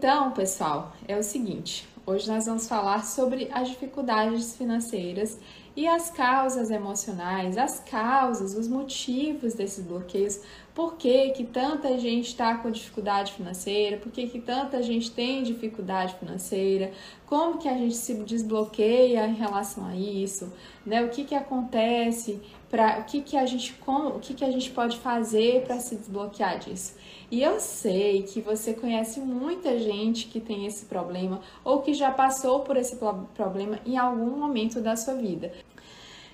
[0.00, 5.38] Então, pessoal, é o seguinte: hoje nós vamos falar sobre as dificuldades financeiras
[5.76, 10.40] e as causas emocionais, as causas, os motivos desses bloqueios,
[10.74, 15.42] por que, que tanta gente está com dificuldade financeira, por que, que tanta gente tem
[15.42, 16.92] dificuldade financeira,
[17.26, 20.52] como que a gente se desbloqueia em relação a isso,
[20.84, 21.02] né?
[21.02, 24.50] O que, que acontece para o que, que a gente como, o que, que a
[24.50, 26.94] gente pode fazer para se desbloquear disso.
[27.30, 32.10] E eu sei que você conhece muita gente que tem esse problema ou que já
[32.10, 32.96] passou por esse
[33.34, 35.52] problema em algum momento da sua vida.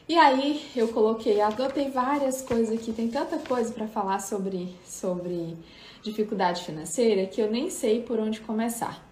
[0.08, 5.56] E aí eu coloquei, adotei várias coisas aqui, tem tanta coisa para falar sobre, sobre
[6.00, 9.04] dificuldade financeira que eu nem sei por onde começar.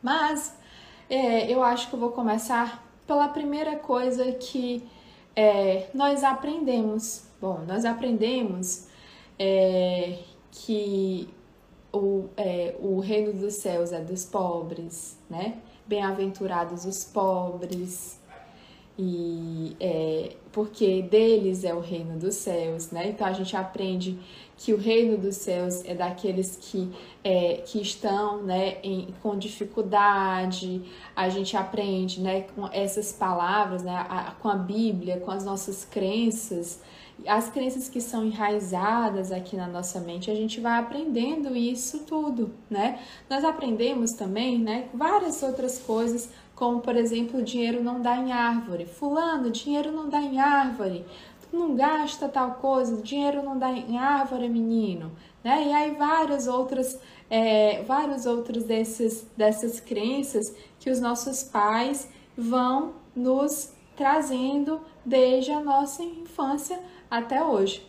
[0.00, 0.56] Mas
[1.10, 4.88] é, eu acho que eu vou começar pela primeira coisa que
[5.34, 7.24] é, nós aprendemos.
[7.40, 8.86] Bom, nós aprendemos
[9.36, 10.20] é,
[10.52, 11.28] que
[11.92, 15.58] o, é, o reino dos céus é dos pobres, né?
[15.84, 18.15] Bem-aventurados os pobres,
[18.98, 23.08] e é, porque deles é o reino dos céus, né?
[23.08, 24.18] Então a gente aprende
[24.56, 26.90] que o reino dos céus é daqueles que,
[27.22, 30.82] é, que estão né, em, com dificuldade,
[31.14, 35.84] a gente aprende né, com essas palavras, né, a, com a Bíblia, com as nossas
[35.84, 36.80] crenças,
[37.26, 42.54] as crenças que são enraizadas aqui na nossa mente, a gente vai aprendendo isso tudo,
[42.68, 43.00] né?
[43.28, 48.86] Nós aprendemos também, né, várias outras coisas como por exemplo, dinheiro não dá em árvore.
[48.86, 51.04] Fulano, dinheiro não dá em árvore.
[51.42, 55.12] Tu não gasta tal coisa, dinheiro não dá em árvore, menino.
[55.44, 55.68] Né?
[55.68, 62.94] E aí várias outras, é, vários outros desses, dessas crenças que os nossos pais vão
[63.14, 67.86] nos trazendo desde a nossa infância até hoje.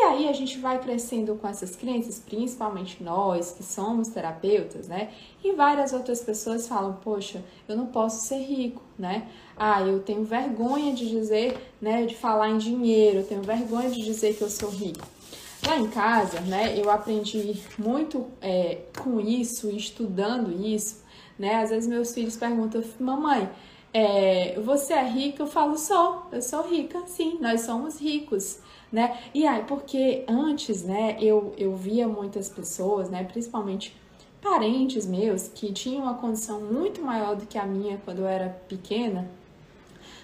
[0.00, 5.10] aí a gente vai crescendo com essas crenças, principalmente nós que somos terapeutas, né?
[5.42, 9.26] E várias outras pessoas falam: "Poxa, eu não posso ser rico", né?
[9.56, 14.00] Ah, eu tenho vergonha de dizer, né, de falar em dinheiro, eu tenho vergonha de
[14.00, 15.04] dizer que eu sou rico.
[15.66, 21.02] Lá em casa, né, eu aprendi muito é, com isso, estudando isso,
[21.36, 21.56] né?
[21.56, 23.50] Às vezes meus filhos perguntam: "Mamãe,
[23.92, 25.42] é, você é rica?
[25.42, 28.60] Eu falo: "Sou, eu sou rica, sim, nós somos ricos"
[28.92, 29.18] né?
[29.34, 33.96] E aí, porque antes, né, eu, eu via muitas pessoas, né, principalmente
[34.40, 38.48] parentes meus, que tinham uma condição muito maior do que a minha quando eu era
[38.68, 39.28] pequena.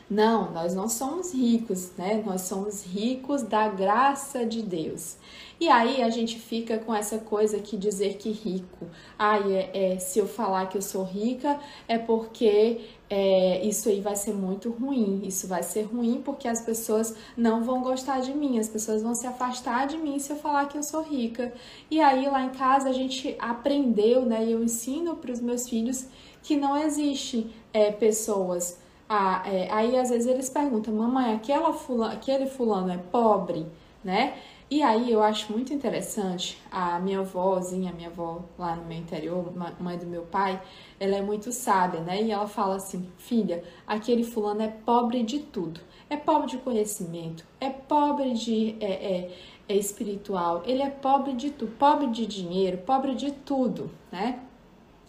[0.09, 2.23] Não, nós não somos ricos, né?
[2.27, 5.17] Nós somos ricos da graça de Deus.
[5.59, 8.87] E aí a gente fica com essa coisa que dizer que rico,
[9.19, 14.01] ai, é, é, se eu falar que eu sou rica é porque é, isso aí
[14.03, 15.23] vai ser muito ruim.
[15.25, 19.15] Isso vai ser ruim porque as pessoas não vão gostar de mim, as pessoas vão
[19.15, 21.53] se afastar de mim se eu falar que eu sou rica.
[21.91, 24.45] E aí lá em casa a gente aprendeu, né?
[24.45, 26.07] E eu ensino para os meus filhos
[26.43, 28.84] que não existe é, pessoas.
[29.09, 33.67] Ah, é, aí às vezes eles perguntam, mamãe, aquela fulano, aquele fulano é pobre,
[34.03, 34.35] né?
[34.71, 38.97] E aí eu acho muito interessante, a minha avózinha, a minha avó lá no meu
[38.97, 40.61] interior, mãe do meu pai,
[40.99, 42.23] ela é muito sábia, né?
[42.23, 45.81] E ela fala assim, filha, aquele fulano é pobre de tudo.
[46.09, 49.37] É pobre de conhecimento, é pobre de é, é,
[49.69, 54.41] é espiritual, ele é pobre de tudo, pobre de dinheiro, pobre de tudo, né?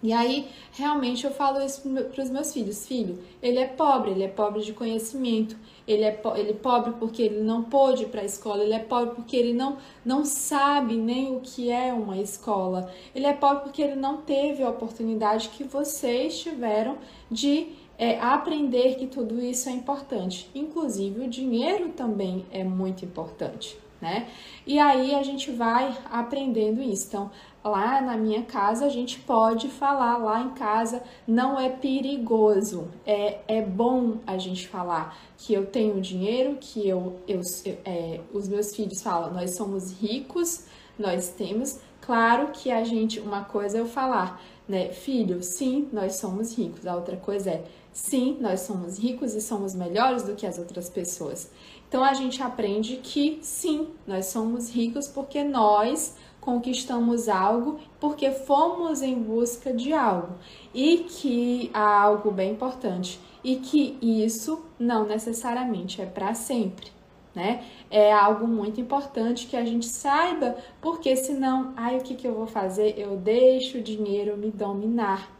[0.05, 4.23] E aí, realmente, eu falo isso para os meus filhos: filho, ele é pobre, ele
[4.23, 5.57] é pobre de conhecimento,
[5.88, 8.79] ele é, ele é pobre porque ele não pôde ir para a escola, ele é
[8.79, 13.63] pobre porque ele não, não sabe nem o que é uma escola, ele é pobre
[13.63, 16.99] porque ele não teve a oportunidade que vocês tiveram
[17.31, 20.47] de é, aprender que tudo isso é importante.
[20.53, 24.27] Inclusive, o dinheiro também é muito importante né?
[24.67, 27.07] E aí a gente vai aprendendo isso.
[27.07, 27.31] Então,
[27.63, 33.39] lá na minha casa a gente pode falar lá em casa, não é perigoso, é,
[33.47, 38.47] é bom a gente falar que eu tenho dinheiro, que eu, eu, eu é, os
[38.47, 40.66] meus filhos falam, nós somos ricos,
[40.99, 41.79] nós temos.
[41.99, 46.85] Claro que a gente, uma coisa é eu falar, né, filho, sim, nós somos ricos.
[46.85, 50.87] A outra coisa é, sim, nós somos ricos e somos melhores do que as outras
[50.87, 51.49] pessoas.
[51.96, 59.02] Então a gente aprende que sim, nós somos ricos porque nós conquistamos algo, porque fomos
[59.02, 60.36] em busca de algo
[60.74, 66.88] e que há algo bem importante e que isso não necessariamente é para sempre.
[67.34, 67.64] Né?
[67.90, 72.36] É algo muito importante que a gente saiba, porque senão, ai, o que, que eu
[72.36, 72.96] vou fazer?
[72.97, 75.34] Eu deixo o dinheiro me dominar.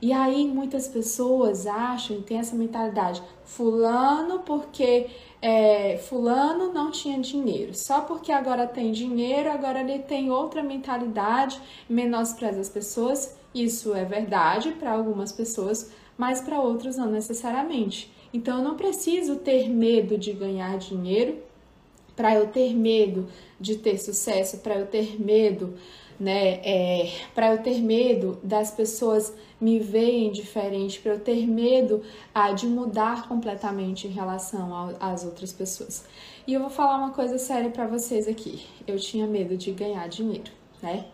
[0.00, 5.06] E aí muitas pessoas acham têm essa mentalidade, fulano porque
[5.40, 11.60] é, fulano não tinha dinheiro, só porque agora tem dinheiro, agora ele tem outra mentalidade,
[11.88, 13.36] menospreza as pessoas.
[13.54, 18.12] Isso é verdade para algumas pessoas, mas para outros não necessariamente.
[18.32, 21.38] Então eu não preciso ter medo de ganhar dinheiro.
[22.16, 23.26] Para eu ter medo
[23.60, 25.74] de ter sucesso, para eu ter medo,
[26.18, 32.02] né, é, para eu ter medo das pessoas me verem diferente, para eu ter medo
[32.34, 36.04] ah, de mudar completamente em relação às outras pessoas.
[36.46, 38.66] E eu vou falar uma coisa séria para vocês aqui.
[38.86, 40.50] Eu tinha medo de ganhar dinheiro,
[40.82, 41.06] né?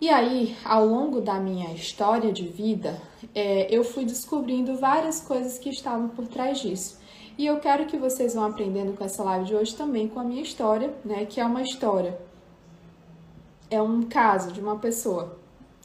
[0.00, 3.00] E aí, ao longo da minha história de vida,
[3.34, 6.98] é, eu fui descobrindo várias coisas que estavam por trás disso.
[7.38, 10.24] E eu quero que vocês vão aprendendo com essa live de hoje também com a
[10.24, 11.24] minha história, né?
[11.24, 12.18] Que é uma história,
[13.74, 15.38] é um caso de uma pessoa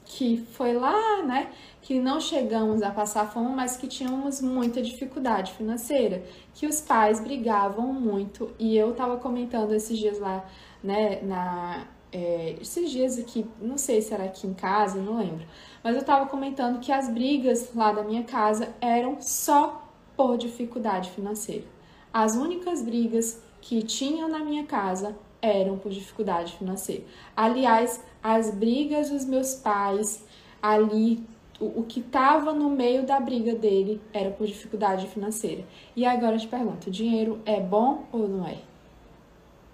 [0.06, 1.52] que foi lá, né?
[1.82, 7.20] Que não chegamos a passar fome, mas que tínhamos muita dificuldade financeira, que os pais
[7.20, 8.52] brigavam muito.
[8.58, 10.46] E eu tava comentando esses dias lá,
[10.84, 11.22] né?
[11.22, 15.46] Na é, esses dias aqui, não sei se era aqui em casa, não lembro,
[15.84, 19.88] mas eu tava comentando que as brigas lá da minha casa eram só
[20.18, 21.66] por dificuldade financeira.
[22.12, 27.04] As únicas brigas que tinham na minha casa eram por dificuldade financeira.
[27.36, 30.24] Aliás, as brigas dos meus pais
[30.62, 31.24] ali,
[31.60, 35.64] o, o que estava no meio da briga dele era por dificuldade financeira.
[35.96, 38.58] E agora eu te pergunto: dinheiro é bom ou não é?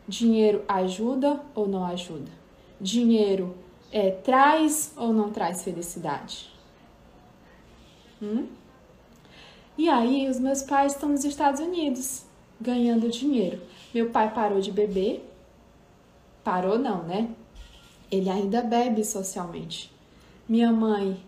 [0.07, 2.31] Dinheiro ajuda ou não ajuda?
[2.79, 3.55] Dinheiro
[3.91, 6.51] é, traz ou não traz felicidade?
[8.21, 8.47] Hum?
[9.77, 12.23] E aí, os meus pais estão nos Estados Unidos
[12.59, 13.61] ganhando dinheiro.
[13.93, 15.29] Meu pai parou de beber.
[16.45, 17.27] Parou, não, né?
[18.11, 19.91] Ele ainda bebe socialmente.
[20.47, 21.19] Minha mãe,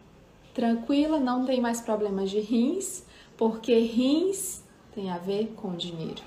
[0.54, 3.04] tranquila, não tem mais problemas de rins,
[3.36, 4.62] porque rins
[4.94, 6.22] tem a ver com dinheiro.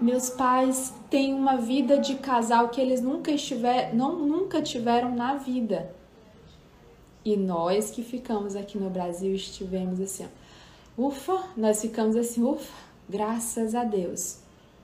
[0.00, 5.34] Meus pais têm uma vida de casal que eles nunca estiver, não, nunca tiveram na
[5.34, 5.92] vida.
[7.24, 10.28] E nós que ficamos aqui no Brasil estivemos assim,
[10.96, 12.72] ufa, nós ficamos assim, ufa,
[13.08, 14.38] graças a Deus.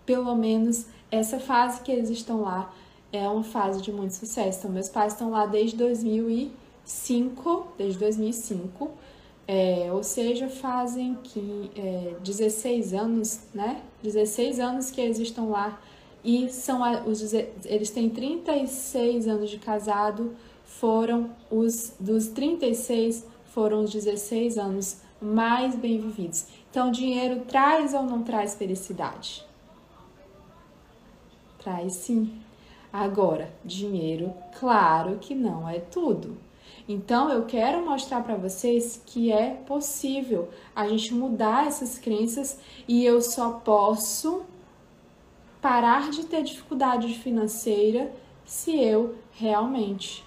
[0.05, 2.75] Pelo menos essa fase que eles estão lá
[3.13, 4.61] é uma fase de muito sucesso.
[4.61, 8.91] Então, meus pais estão lá desde 2005, desde 2005,
[9.47, 13.83] é, ou seja, fazem que, é, 16 anos, né?
[14.03, 15.79] 16 anos que eles estão lá
[16.25, 23.93] e são os, eles têm 36 anos de casado, foram os dos 36 foram os
[23.93, 26.47] 16 anos mais bem vividos.
[26.71, 29.45] Então, dinheiro traz ou não traz felicidade?
[31.63, 32.41] Traz sim.
[32.93, 36.37] Agora, dinheiro, claro que não é tudo.
[36.89, 43.05] Então, eu quero mostrar para vocês que é possível a gente mudar essas crenças e
[43.05, 44.43] eu só posso
[45.61, 48.13] parar de ter dificuldade financeira
[48.45, 50.25] se eu realmente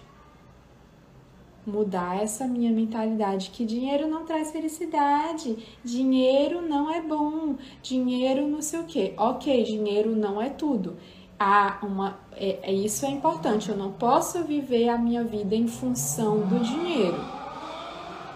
[1.65, 8.61] mudar essa minha mentalidade que dinheiro não traz felicidade, dinheiro não é bom, dinheiro não
[8.61, 9.13] sei o que.
[9.17, 10.95] Ok, dinheiro não é tudo.
[11.39, 13.69] Há uma, é, é, isso é importante.
[13.69, 17.17] Eu não posso viver a minha vida em função do dinheiro.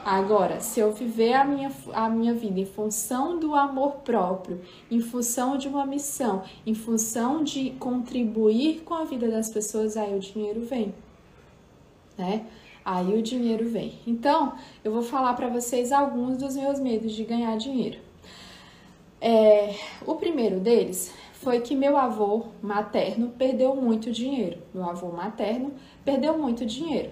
[0.03, 4.59] Agora, se eu viver a minha, a minha vida em função do amor próprio,
[4.89, 10.15] em função de uma missão, em função de contribuir com a vida das pessoas, aí
[10.15, 10.93] o dinheiro vem,
[12.17, 12.45] né?
[12.83, 13.99] Aí o dinheiro vem.
[14.07, 14.53] Então,
[14.83, 17.99] eu vou falar para vocês alguns dos meus medos de ganhar dinheiro.
[19.21, 19.75] É,
[20.07, 24.57] o primeiro deles foi que meu avô materno perdeu muito dinheiro.
[24.73, 25.71] Meu avô materno
[26.03, 27.11] perdeu muito dinheiro.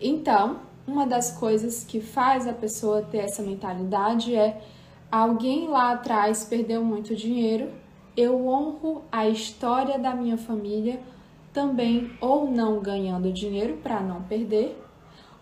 [0.00, 4.60] Então, uma das coisas que faz a pessoa ter essa mentalidade é
[5.10, 7.70] alguém lá atrás perdeu muito dinheiro,
[8.16, 11.00] eu honro a história da minha família
[11.52, 14.76] também ou não ganhando dinheiro para não perder,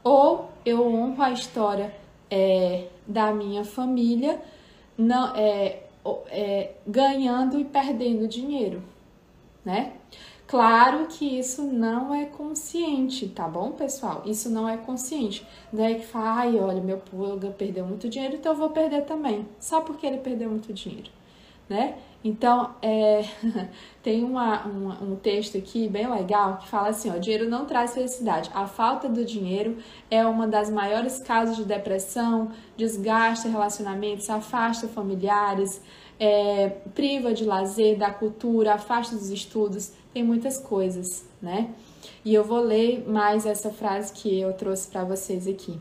[0.05, 1.95] ou eu honro a história
[2.31, 4.41] é, da minha família
[4.99, 5.86] não, é,
[6.29, 8.83] é, ganhando e perdendo dinheiro,
[9.65, 9.93] né?
[10.47, 14.23] Claro que isso não é consciente, tá bom, pessoal?
[14.25, 15.45] Isso não é consciente.
[15.73, 19.03] Não é que fala, ai, olha, meu pulga perdeu muito dinheiro, então eu vou perder
[19.05, 21.11] também, só porque ele perdeu muito dinheiro,
[21.69, 21.97] né?
[22.27, 23.25] Então, é,
[24.03, 27.95] tem uma, uma, um texto aqui bem legal que fala assim: ó, dinheiro não traz
[27.95, 28.51] felicidade.
[28.53, 29.77] A falta do dinheiro
[30.11, 35.81] é uma das maiores causas de depressão, desgasta relacionamentos, afasta familiares,
[36.19, 41.71] é, priva de lazer, da cultura, afasta dos estudos, tem muitas coisas, né?
[42.25, 45.79] E eu vou ler mais essa frase que eu trouxe para vocês aqui.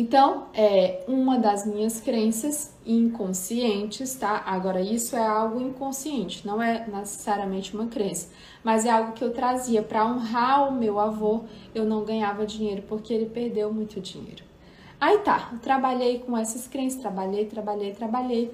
[0.00, 4.44] Então, é uma das minhas crenças inconscientes, tá?
[4.46, 8.28] Agora, isso é algo inconsciente, não é necessariamente uma crença,
[8.62, 11.42] mas é algo que eu trazia para honrar o meu avô.
[11.74, 14.44] Eu não ganhava dinheiro porque ele perdeu muito dinheiro.
[15.00, 18.52] Aí tá, eu trabalhei com essas crenças, trabalhei, trabalhei, trabalhei.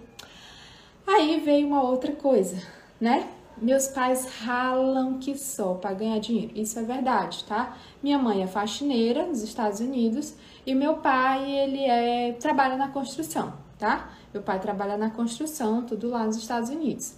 [1.07, 2.57] Aí veio uma outra coisa,
[2.99, 3.29] né?
[3.57, 6.53] Meus pais ralam que só para ganhar dinheiro.
[6.55, 7.77] Isso é verdade, tá?
[8.03, 10.35] Minha mãe é faxineira nos Estados Unidos
[10.67, 14.11] e meu pai, ele é trabalha na construção, tá?
[14.33, 17.17] Meu pai trabalha na construção, tudo lá nos Estados Unidos.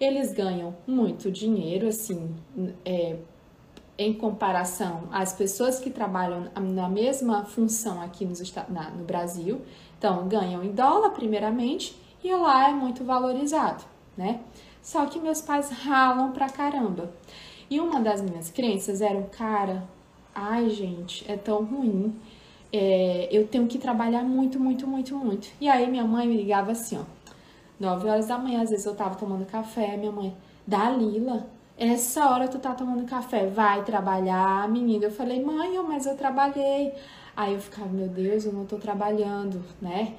[0.00, 2.34] Eles ganham muito dinheiro, assim,
[2.84, 3.16] é,
[3.96, 9.62] em comparação às pessoas que trabalham na mesma função aqui nos, na, no Brasil.
[9.98, 13.84] Então, ganham em dólar, primeiramente, e lá é muito valorizado,
[14.16, 14.40] né?
[14.82, 17.10] Só que meus pais ralam pra caramba.
[17.70, 19.84] E uma das minhas crenças era o cara,
[20.34, 22.14] ai gente, é tão ruim.
[22.72, 25.48] É, eu tenho que trabalhar muito, muito, muito, muito.
[25.60, 27.02] E aí minha mãe me ligava assim, ó.
[27.78, 30.34] 9 horas da manhã, às vezes eu tava tomando café, minha mãe,
[30.66, 31.46] Dalila,
[31.78, 35.04] essa hora tu tá tomando café, vai trabalhar, menina.
[35.04, 36.92] Eu falei, mãe, mas eu trabalhei.
[37.36, 40.14] Aí eu ficava, meu Deus, eu não tô trabalhando, né?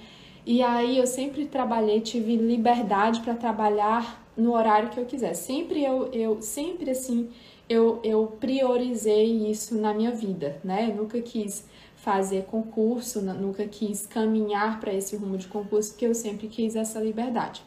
[0.46, 5.34] E aí eu sempre trabalhei, tive liberdade para trabalhar no horário que eu quiser.
[5.34, 7.30] Sempre eu, eu sempre assim,
[7.68, 10.90] eu, eu priorizei isso na minha vida, né?
[10.90, 11.66] Eu nunca quis
[11.96, 17.00] fazer concurso, nunca quis caminhar para esse rumo de concurso, porque eu sempre quis essa
[17.00, 17.62] liberdade.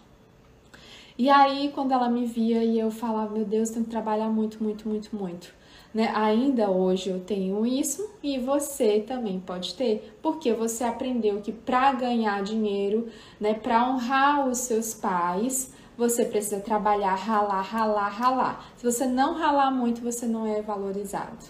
[1.19, 4.63] E aí, quando ela me via e eu falava, meu Deus, tenho que trabalhar muito,
[4.63, 5.55] muito, muito, muito.
[5.93, 6.11] Né?
[6.15, 11.93] Ainda hoje eu tenho isso e você também pode ter, porque você aprendeu que para
[11.93, 15.71] ganhar dinheiro, né, para honrar os seus pais,
[16.03, 18.73] você precisa trabalhar, ralar, ralar, ralar.
[18.77, 21.47] Se você não ralar muito, você não é valorizado.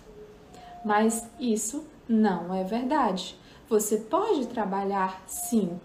[0.84, 3.34] Mas isso não é verdade.
[3.66, 5.80] Você pode trabalhar sim,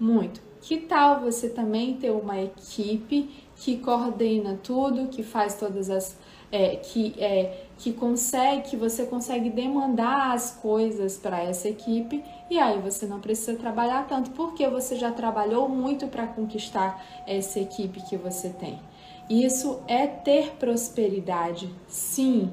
[0.00, 0.40] muito.
[0.60, 6.16] Que tal você também ter uma equipe que coordena tudo, que faz todas as
[6.50, 12.58] é, que, é, que consegue, que você consegue demandar as coisas para essa equipe e
[12.58, 18.00] aí você não precisa trabalhar tanto porque você já trabalhou muito para conquistar essa equipe
[18.02, 18.80] que você tem.
[19.28, 22.50] Isso é ter prosperidade, sim.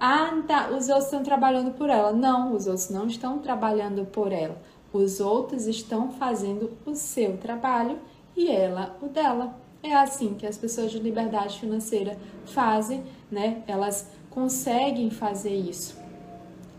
[0.00, 2.12] Ah, tá, os outros estão trabalhando por ela.
[2.12, 4.60] Não, os outros não estão trabalhando por ela.
[4.92, 7.98] Os outros estão fazendo o seu trabalho
[8.36, 9.56] e ela o dela.
[9.82, 13.62] É assim que as pessoas de liberdade financeira fazem, né?
[13.68, 16.05] Elas conseguem fazer isso.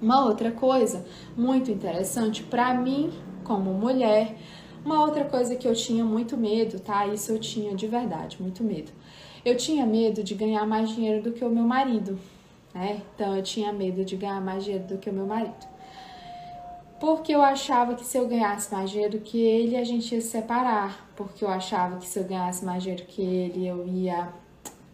[0.02, 3.12] Uma outra coisa muito interessante para mim,
[3.44, 4.38] como mulher,
[4.86, 7.08] uma outra coisa que eu tinha muito medo, tá?
[7.08, 8.92] Isso eu tinha de verdade, muito medo.
[9.44, 12.20] Eu tinha medo de ganhar mais dinheiro do que o meu marido,
[12.74, 13.02] né?
[13.16, 15.78] Então eu tinha medo de ganhar mais dinheiro do que o meu marido
[17.00, 20.30] porque eu achava que se eu ganhasse mais dinheiro que ele, a gente ia se
[20.30, 24.30] separar, porque eu achava que se eu ganhasse mais dinheiro que ele, eu ia,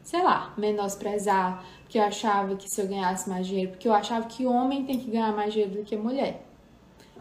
[0.03, 4.25] sei lá, menosprezar, porque eu achava que se eu ganhasse mais dinheiro, porque eu achava
[4.25, 6.43] que homem tem que ganhar mais dinheiro do que mulher.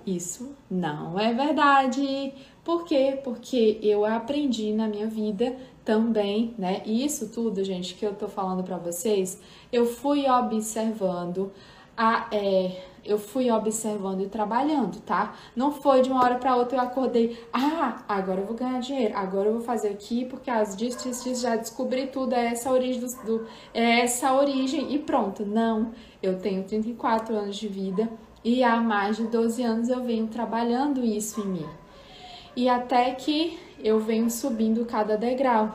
[0.07, 2.33] Isso não é verdade.
[2.65, 3.21] Por quê?
[3.23, 6.81] Porque eu aprendi na minha vida também, né?
[6.87, 9.39] Isso tudo, gente, que eu tô falando para vocês,
[9.71, 11.53] eu fui observando
[11.95, 15.35] a, é, eu fui observando e trabalhando, tá?
[15.57, 19.17] Não foi de uma hora para outra eu acordei, ah, agora eu vou ganhar dinheiro,
[19.17, 23.25] agora eu vou fazer aqui porque as disso, já descobri tudo, é essa origem do,
[23.25, 25.45] do, é essa origem e pronto.
[25.45, 25.93] Não,
[26.23, 28.09] eu tenho 34 anos de vida
[28.45, 31.69] e há mais de 12 anos eu venho trabalhando isso em mim.
[32.55, 35.75] E até que eu venho subindo cada degrau,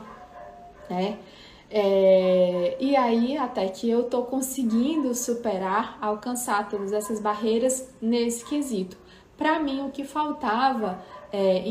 [0.88, 1.18] né?
[1.70, 8.96] É, e aí, até que eu tô conseguindo superar, alcançar todas essas barreiras nesse quesito.
[9.36, 11.62] Para mim, o que faltava é,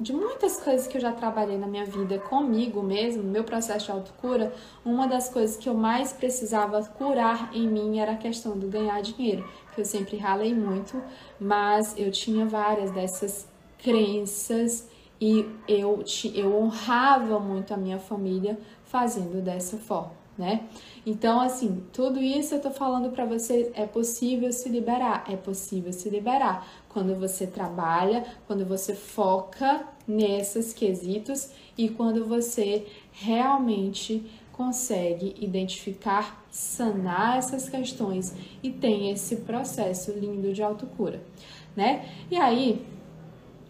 [0.00, 3.92] de muitas coisas que eu já trabalhei na minha vida comigo mesmo, meu processo de
[3.92, 4.52] autocura,
[4.84, 9.00] uma das coisas que eu mais precisava curar em mim era a questão do ganhar
[9.00, 11.00] dinheiro, que eu sempre ralei muito,
[11.40, 13.48] mas eu tinha várias dessas
[13.78, 14.88] crenças
[15.20, 18.58] e eu, eu honrava muito a minha família
[18.96, 20.62] fazendo dessa forma, né?
[21.04, 25.92] Então, assim, tudo isso eu tô falando para vocês, é possível se liberar, é possível
[25.92, 35.34] se liberar quando você trabalha, quando você foca nesses quesitos e quando você realmente consegue
[35.38, 41.22] identificar, sanar essas questões e tem esse processo lindo de autocura,
[41.76, 42.08] né?
[42.30, 42.82] E aí,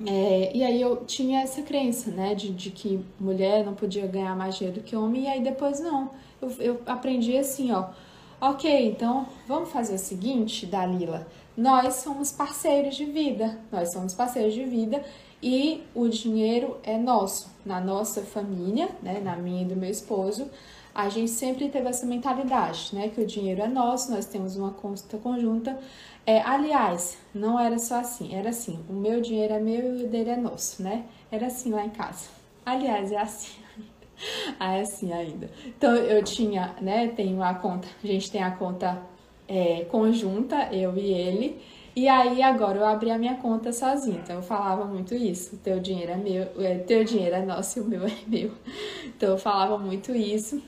[0.05, 4.37] é, e aí eu tinha essa crença, né, de, de que mulher não podia ganhar
[4.37, 6.11] mais dinheiro do que homem, e aí depois não.
[6.41, 7.91] Eu, eu aprendi assim, ó,
[8.39, 11.27] Ok, então vamos fazer o seguinte, Dalila.
[11.57, 15.03] Nós somos parceiros de vida, nós somos parceiros de vida
[15.43, 17.51] e o dinheiro é nosso.
[17.65, 20.51] Na nossa família, né, na minha e do meu esposo,
[20.97, 24.71] a gente sempre teve essa mentalidade, né, que o dinheiro é nosso, nós temos uma
[24.71, 25.79] conta conjunta.
[26.25, 30.09] É, aliás, não era só assim, era assim, o meu dinheiro é meu e o
[30.09, 31.05] dele é nosso, né?
[31.31, 32.31] Era assim lá em casa.
[32.65, 33.59] Aliás, é assim.
[34.59, 35.51] ah, é assim ainda.
[35.67, 37.09] Então eu tinha, né?
[37.09, 39.01] Tenho a conta, a gente tem a conta
[39.47, 41.63] é, conjunta, eu e ele.
[41.95, 44.21] E aí agora eu abri a minha conta sozinha.
[44.25, 45.59] Então eu falava muito isso.
[45.59, 48.51] Teu dinheiro é meu, é, teu dinheiro é nosso e o meu é meu.
[49.05, 50.63] Então eu falava muito isso.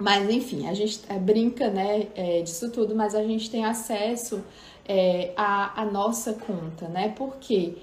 [0.00, 4.42] Mas enfim, a gente é, brinca, né, é, disso tudo, mas a gente tem acesso
[4.88, 7.10] é, à, à nossa conta, né?
[7.10, 7.76] Por quê?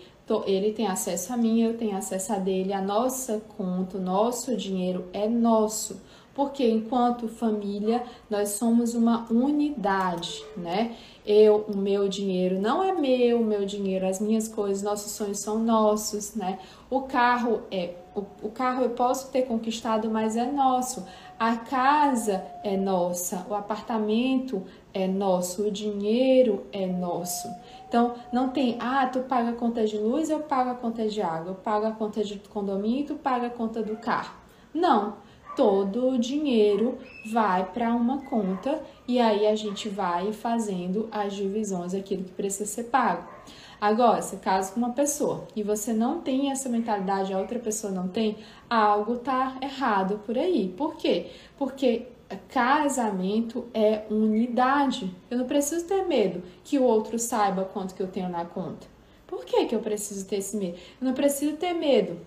[0.46, 4.58] ele tem acesso a mim, eu tenho acesso a dele, a nossa conta, o nosso
[4.58, 6.02] dinheiro é nosso.
[6.34, 10.98] Porque enquanto família, nós somos uma unidade, né?
[11.26, 15.40] Eu, o meu dinheiro não é meu, o meu dinheiro, as minhas coisas, nossos sonhos
[15.40, 16.60] são nossos, né?
[16.90, 21.06] O carro é o, o carro eu posso ter conquistado, mas é nosso.
[21.40, 27.48] A casa é nossa, o apartamento é nosso, o dinheiro é nosso.
[27.88, 31.22] Então, não tem, ah, tu paga a conta de luz, eu pago a conta de
[31.22, 34.34] água, eu pago a conta de condomínio, tu paga a conta do carro.
[34.74, 35.18] Não,
[35.56, 36.98] todo o dinheiro
[37.32, 42.66] vai para uma conta e aí a gente vai fazendo as divisões, aquilo que precisa
[42.66, 43.37] ser pago.
[43.80, 47.94] Agora, se casa com uma pessoa e você não tem essa mentalidade, a outra pessoa
[47.94, 48.38] não tem,
[48.70, 50.74] algo tá errado por aí.
[50.76, 51.28] Por quê?
[51.58, 52.08] Porque
[52.50, 55.14] casamento é unidade.
[55.30, 58.88] Eu não preciso ter medo que o outro saiba quanto que eu tenho na conta.
[59.26, 60.78] Por que, que eu preciso ter esse medo?
[61.00, 62.20] Eu não preciso ter medo.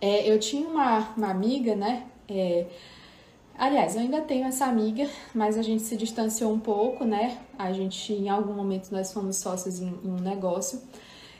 [0.00, 2.06] É, eu tinha uma, uma amiga, né?
[2.28, 2.66] É,
[3.62, 7.38] Aliás, eu ainda tenho essa amiga, mas a gente se distanciou um pouco, né?
[7.56, 10.82] A gente, em algum momento, nós fomos sócios em, em um negócio.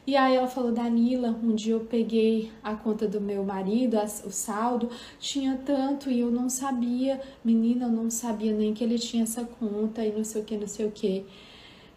[0.07, 4.31] E aí ela falou, Danila, um dia eu peguei a conta do meu marido, o
[4.31, 4.89] saldo,
[5.19, 9.43] tinha tanto e eu não sabia, menina, eu não sabia nem que ele tinha essa
[9.45, 11.27] conta e não sei o que, não sei o que.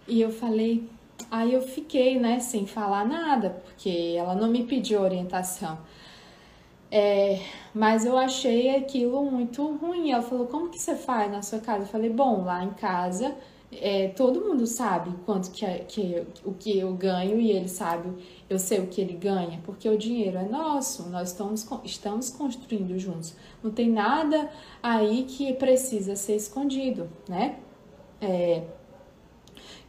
[0.07, 0.89] E eu falei,
[1.29, 5.77] aí eu fiquei, né, sem falar nada, porque ela não me pediu orientação.
[6.97, 7.41] É,
[7.73, 10.11] mas eu achei aquilo muito ruim.
[10.11, 11.83] Ela falou: Como que você faz na sua casa?
[11.83, 13.35] Eu falei: Bom, lá em casa
[13.81, 18.09] é, todo mundo sabe quanto que, que o que eu ganho e ele sabe,
[18.49, 22.97] eu sei o que ele ganha, porque o dinheiro é nosso, nós estamos, estamos construindo
[22.97, 23.35] juntos.
[23.63, 24.49] Não tem nada
[24.81, 27.59] aí que precisa ser escondido, né?
[28.21, 28.63] É,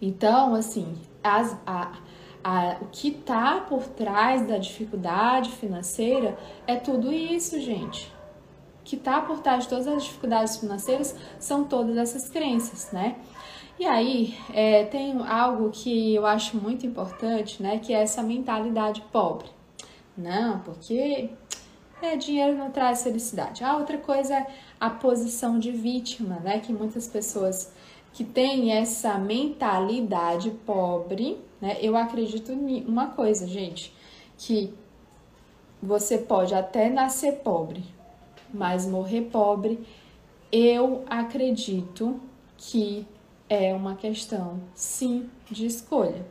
[0.00, 1.98] então, assim, as, a,
[2.46, 8.06] a, o que está por trás da dificuldade financeira é tudo isso, gente.
[8.80, 13.16] O que está por trás de todas as dificuldades financeiras são todas essas crenças, né?
[13.80, 17.80] E aí, é, tem algo que eu acho muito importante, né?
[17.80, 19.48] Que é essa mentalidade pobre.
[20.16, 21.28] Não, porque
[22.00, 23.64] é, dinheiro não traz felicidade.
[23.64, 24.46] A outra coisa é
[24.78, 26.60] a posição de vítima, né?
[26.60, 27.72] Que muitas pessoas
[28.12, 31.78] que têm essa mentalidade pobre, né?
[31.80, 33.92] Eu acredito em uma coisa, gente,
[34.38, 34.72] que
[35.82, 37.84] você pode até nascer pobre,
[38.52, 39.80] mas morrer pobre,
[40.50, 42.20] eu acredito
[42.56, 43.06] que
[43.48, 46.24] é uma questão, sim, de escolha.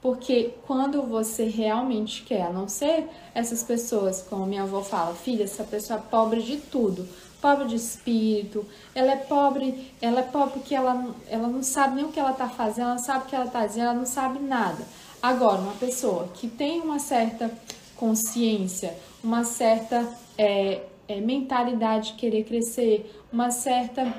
[0.00, 5.44] Porque quando você realmente quer, a não ser essas pessoas, como minha avó fala, filha,
[5.44, 7.08] essa pessoa é pobre de tudo,
[7.42, 12.04] pobre de espírito, ela é pobre, ela é pobre porque ela, ela não sabe nem
[12.04, 14.06] o que ela está fazendo, ela não sabe o que ela está dizendo, ela não
[14.06, 14.86] sabe nada.
[15.20, 17.50] Agora, uma pessoa que tem uma certa
[17.96, 24.14] consciência, uma certa é, é, mentalidade de querer crescer, uma certa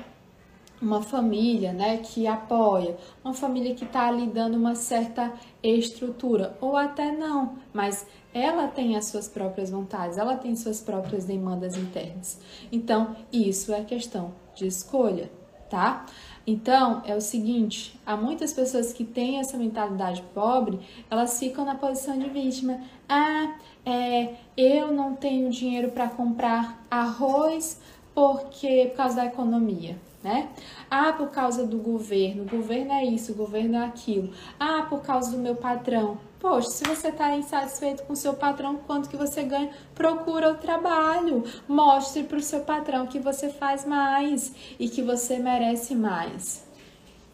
[0.82, 5.32] uma família né, que apoia, uma família que está ali dando uma certa
[5.62, 11.24] estrutura, ou até não, mas ela tem as suas próprias vontades, ela tem suas próprias
[11.24, 12.40] demandas internas.
[12.72, 15.30] Então, isso é questão de escolha,
[15.70, 16.04] tá?
[16.46, 21.76] Então, é o seguinte, há muitas pessoas que têm essa mentalidade pobre, elas ficam na
[21.76, 22.80] posição de vítima.
[23.08, 27.80] Ah, é, eu não tenho dinheiro para comprar arroz
[28.14, 30.48] porque por causa da economia né?
[30.90, 34.32] Ah, por causa do governo, o governo é isso, o governo é aquilo.
[34.58, 36.18] Ah, por causa do meu patrão.
[36.40, 40.56] Poxa, se você está insatisfeito com o seu patrão, quanto que você ganha, procura o
[40.56, 41.44] trabalho.
[41.68, 46.64] Mostre para o seu patrão que você faz mais e que você merece mais.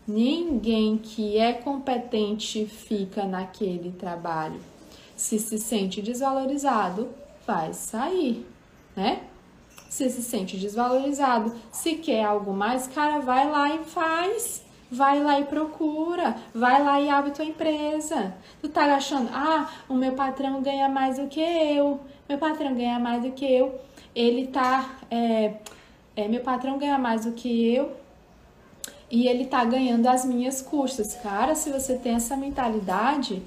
[0.07, 4.61] Ninguém que é competente fica naquele trabalho.
[5.15, 7.09] Se se sente desvalorizado,
[7.47, 8.45] vai sair,
[8.97, 9.30] né?
[9.91, 14.65] Se se sente desvalorizado, se quer algo mais, cara, vai lá e faz.
[14.93, 18.35] Vai lá e procura, vai lá e abre tua empresa.
[18.61, 22.99] Tu tá achando, ah, o meu patrão ganha mais do que eu, meu patrão ganha
[22.99, 23.81] mais do que eu,
[24.17, 25.55] ele tá, é,
[26.17, 27.93] é, meu patrão ganha mais do que eu
[29.09, 31.15] e ele tá ganhando as minhas custas.
[31.15, 33.43] Cara, se você tem essa mentalidade,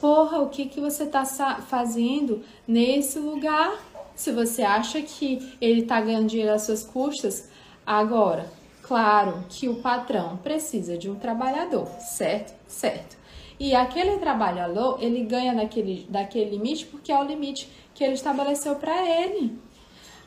[0.00, 3.93] porra, o que que você tá fazendo nesse lugar?
[4.14, 7.48] Se você acha que ele tá ganhando dinheiro às suas custas,
[7.86, 8.50] agora
[8.86, 12.54] Claro que o patrão precisa de um trabalhador, certo?
[12.68, 13.16] Certo.
[13.58, 18.74] E aquele trabalhador, ele ganha naquele, daquele limite porque é o limite que ele estabeleceu
[18.76, 19.58] para ele.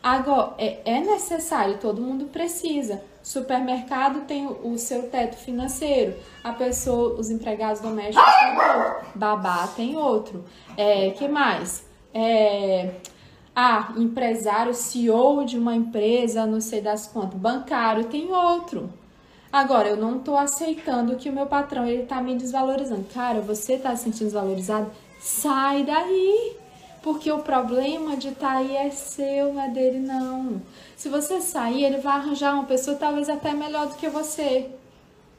[0.02, 3.04] Agora, é, é, necessário, todo mundo precisa.
[3.21, 9.67] Supermercado tem o, o, seu teto financeiro, a pessoa, os empregados domésticos tem outro, babá
[9.67, 10.45] tem outro.
[10.76, 11.86] É, que mais?
[12.13, 12.89] É,
[13.60, 18.88] ah, empresário, CEO de uma empresa, não sei das quantas, bancário, tem outro.
[19.52, 23.06] Agora, eu não estou aceitando que o meu patrão ele tá me desvalorizando.
[23.12, 24.91] Cara, você está se sentindo desvalorizado?
[25.20, 26.56] Sai daí!
[27.02, 30.62] Porque o problema de estar tá aí é seu, não é dele, não.
[30.96, 34.70] Se você sair, ele vai arranjar uma pessoa talvez até melhor do que você.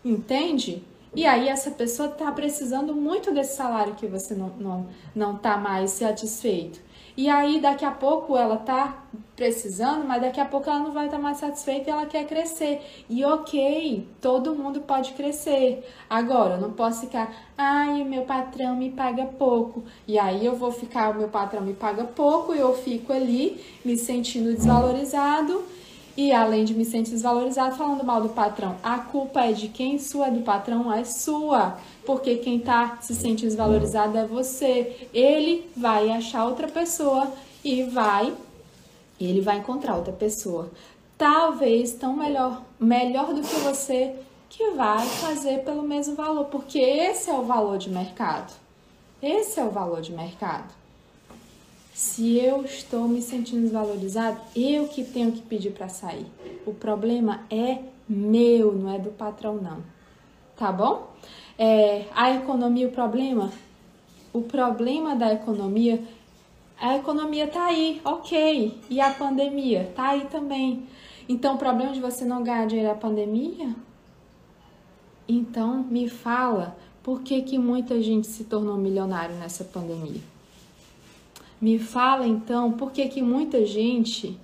[0.05, 0.83] Entende?
[1.15, 5.57] E aí essa pessoa está precisando muito desse salário que você não, não, não tá
[5.57, 6.88] mais satisfeito.
[7.19, 9.03] E aí daqui a pouco ela tá
[9.35, 12.81] precisando, mas daqui a pouco ela não vai estar mais satisfeita e ela quer crescer.
[13.11, 15.85] E ok, todo mundo pode crescer.
[16.09, 19.83] Agora, eu não posso ficar, ai, o meu patrão me paga pouco.
[20.07, 23.61] E aí eu vou ficar, o meu patrão me paga pouco e eu fico ali
[23.85, 25.65] me sentindo desvalorizado.
[26.17, 29.99] E além de me sentir desvalorizado, falando mal do patrão, a culpa é de quem?
[29.99, 30.93] Sua é do patrão?
[30.93, 31.79] É sua
[32.09, 35.09] porque quem está se sentindo desvalorizado é você.
[35.13, 37.31] Ele vai achar outra pessoa
[37.63, 38.35] e vai,
[39.21, 40.71] ele vai encontrar outra pessoa,
[41.19, 44.15] talvez tão melhor, melhor do que você,
[44.49, 48.55] que vai fazer pelo mesmo valor, porque esse é o valor de mercado.
[49.21, 50.73] Esse é o valor de mercado.
[51.93, 56.25] Se eu estou me sentindo desvalorizado, eu que tenho que pedir para sair.
[56.65, 59.83] O problema é meu, não é do patrão não.
[60.57, 61.07] Tá bom?
[61.59, 63.51] É, a economia, o problema?
[64.33, 66.01] O problema da economia,
[66.81, 68.79] a economia tá aí, ok.
[68.89, 69.93] E a pandemia?
[69.97, 70.87] Tá aí também.
[71.29, 73.75] Então, o problema de você não ganhar dinheiro é a pandemia?
[75.29, 80.21] Então, me fala, por que, que muita gente se tornou milionário nessa pandemia?
[81.61, 84.39] Me fala, então, por que, que muita gente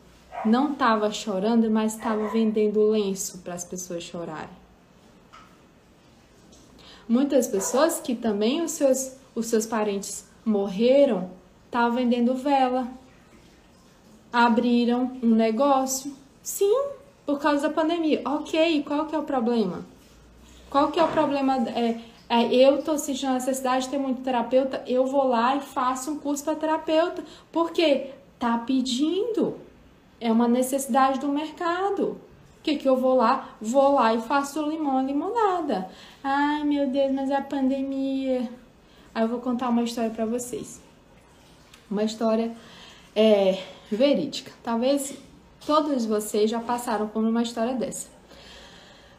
[0.45, 4.64] não estava chorando, mas estava vendendo lenço para as pessoas chorarem?
[7.09, 11.31] Muitas pessoas que também os seus, os seus parentes morreram
[11.67, 12.89] estavam vendendo vela,
[14.33, 16.15] abriram um negócio.
[16.43, 16.87] Sim,
[17.27, 18.23] por causa da pandemia.
[18.25, 19.85] Ok, qual que é o problema?
[20.71, 21.57] Qual que é o problema?
[21.69, 25.61] É, é, eu tô sentindo a necessidade de ter muito terapeuta, eu vou lá e
[25.61, 27.23] faço um curso para terapeuta.
[27.53, 29.57] Porque tá pedindo.
[30.21, 32.19] É uma necessidade do mercado
[32.65, 33.51] que, que eu vou lá?
[33.61, 35.87] Vou lá e faço limão limonada.
[36.23, 38.51] Ai, meu Deus, mas é a pandemia.
[39.15, 40.81] Aí eu vou contar uma história para vocês.
[41.91, 42.57] Uma história
[43.15, 44.51] é, verídica.
[44.63, 45.15] Talvez
[45.67, 48.09] todos vocês já passaram por uma história dessa.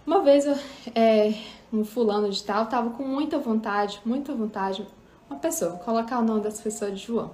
[0.07, 0.45] Uma vez,
[0.95, 1.35] é,
[1.71, 4.85] um fulano de tal tava com muita vontade, muita vontade,
[5.29, 7.31] uma pessoa, vou colocar o nome dessa pessoa de João.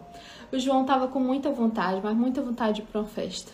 [0.51, 3.51] O João tava com muita vontade, mas muita vontade de ir pra uma festa.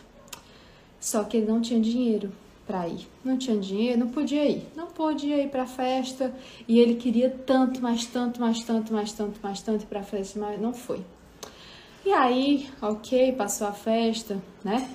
[0.99, 2.31] Só que ele não tinha dinheiro
[2.67, 3.07] para ir.
[3.23, 4.67] Não tinha dinheiro, não podia ir.
[4.75, 6.35] Não podia ir para festa
[6.67, 10.59] e ele queria tanto, mais tanto, mais tanto, mais tanto, mais tanto para festa, mas
[10.59, 11.01] não foi.
[12.05, 14.89] E aí, ok, passou a festa, né?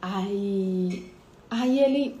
[0.00, 1.12] Aí,
[1.48, 2.20] aí ele,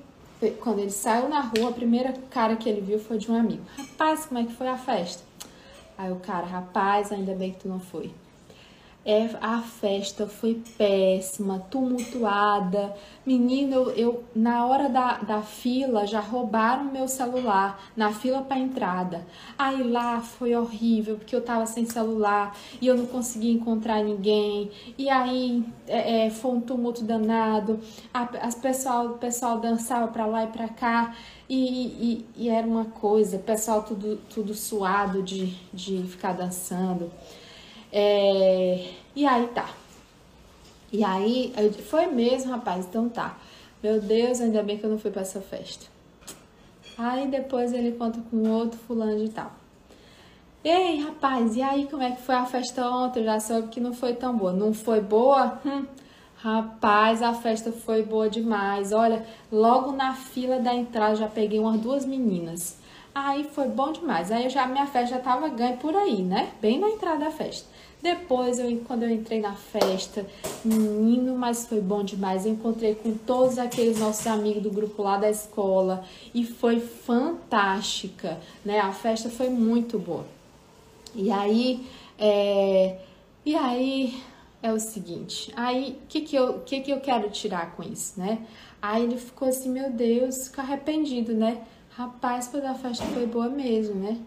[0.60, 3.62] quando ele saiu na rua, a primeira cara que ele viu foi de um amigo.
[3.76, 5.22] Rapaz, como é que foi a festa?
[5.98, 8.12] Aí o cara, rapaz, ainda bem que tu não foi.
[9.04, 12.94] É, a festa foi péssima, tumultuada.
[13.26, 18.58] Menino, eu, eu, na hora da, da fila já roubaram meu celular na fila para
[18.58, 19.26] entrada.
[19.58, 24.70] Aí lá foi horrível porque eu tava sem celular e eu não conseguia encontrar ninguém.
[24.96, 27.80] E aí é, é, foi um tumulto danado.
[28.14, 31.14] A, as pessoal, o pessoal dançava para lá e para cá
[31.48, 37.10] e, e, e, era uma coisa, pessoal tudo, tudo suado de, de ficar dançando.
[37.92, 39.68] É, e aí tá.
[40.90, 41.52] E aí,
[41.88, 43.36] foi mesmo, rapaz, então tá.
[43.82, 45.86] Meu Deus, ainda bem que eu não fui para essa festa.
[46.96, 49.52] Aí depois ele conta com outro fulano de tal.
[50.64, 53.20] Ei, rapaz, e aí como é que foi a festa ontem?
[53.20, 54.52] Eu já soube que não foi tão boa.
[54.52, 55.60] Não foi boa?
[55.66, 55.84] Hum.
[56.36, 58.92] Rapaz, a festa foi boa demais.
[58.92, 62.78] Olha, logo na fila da entrada já peguei umas duas meninas.
[63.14, 64.30] Aí foi bom demais.
[64.30, 66.52] Aí já minha festa já tava ganha por aí, né?
[66.60, 67.68] Bem na entrada da festa.
[68.02, 70.26] Depois, eu, quando eu entrei na festa,
[70.64, 72.44] menino, mas foi bom demais.
[72.44, 78.40] Eu encontrei com todos aqueles nossos amigos do grupo lá da escola e foi fantástica,
[78.64, 78.80] né?
[78.80, 80.26] A festa foi muito boa.
[81.14, 81.86] E aí,
[82.18, 82.98] é,
[83.46, 84.20] e aí
[84.60, 88.18] é o seguinte, aí o que que eu, que que eu quero tirar com isso,
[88.18, 88.44] né?
[88.80, 91.62] Aí ele ficou assim, meu Deus, ficou arrependido, né?
[91.90, 94.18] Rapaz, toda a festa foi boa mesmo, né?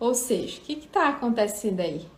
[0.00, 2.15] Ou seja, o que que tá acontecendo aí?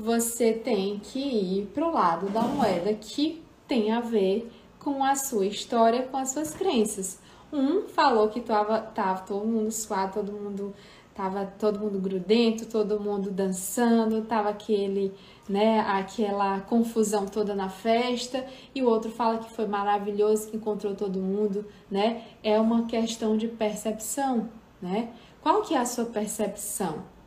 [0.00, 5.44] Você tem que ir pro lado da moeda que tem a ver com a sua
[5.44, 7.18] história, com as suas crenças.
[7.52, 10.74] Um falou que tava, tava todo mundo suado, todo mundo
[11.14, 15.12] tava todo mundo grudento, todo mundo dançando, tava aquele,
[15.46, 20.94] né, aquela confusão toda na festa, e o outro fala que foi maravilhoso, que encontrou
[20.94, 22.22] todo mundo, né?
[22.42, 24.48] É uma questão de percepção,
[24.80, 25.10] né?
[25.42, 27.19] Qual que é a sua percepção?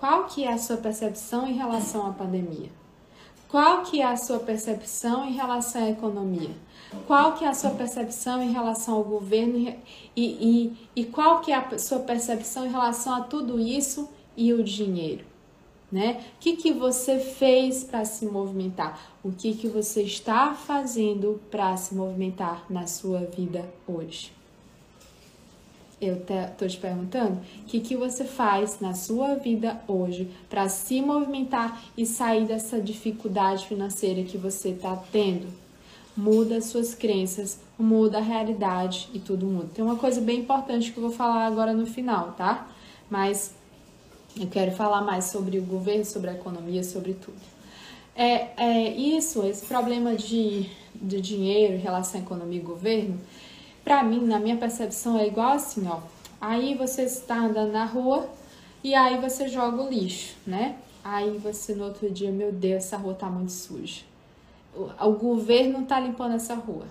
[0.00, 2.70] Qual que é a sua percepção em relação à pandemia?
[3.50, 6.52] Qual que é a sua percepção em relação à economia?
[7.06, 9.76] Qual que é a sua percepção em relação ao governo e,
[10.16, 14.64] e, e qual que é a sua percepção em relação a tudo isso e o
[14.64, 15.26] dinheiro?
[15.92, 16.24] Né?
[16.36, 18.98] O que, que você fez para se movimentar?
[19.22, 24.39] O que, que você está fazendo para se movimentar na sua vida hoje?
[26.00, 31.02] Eu estou te perguntando o que, que você faz na sua vida hoje para se
[31.02, 35.46] movimentar e sair dessa dificuldade financeira que você está tendo
[36.16, 39.68] muda suas crenças, muda a realidade e tudo muda.
[39.74, 42.68] Tem uma coisa bem importante que eu vou falar agora no final, tá?
[43.08, 43.54] Mas
[44.38, 47.40] eu quero falar mais sobre o governo, sobre a economia, sobre tudo.
[48.14, 53.18] É, é isso, esse problema de, de dinheiro em relação à economia e governo,
[53.84, 56.00] para mim, na minha percepção, é igual assim, ó.
[56.40, 58.28] Aí você está andando na rua
[58.82, 60.76] e aí você joga o lixo, né?
[61.02, 64.10] Aí você no outro dia, meu Deus, essa rua tá muito suja
[64.74, 66.86] o governo está limpando essa rua.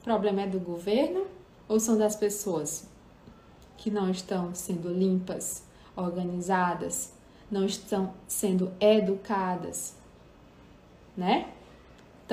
[0.00, 1.26] O problema é do governo
[1.68, 2.88] ou são das pessoas
[3.76, 5.64] que não estão sendo limpas,
[5.96, 7.12] organizadas,
[7.50, 9.94] não estão sendo educadas,
[11.16, 11.48] né?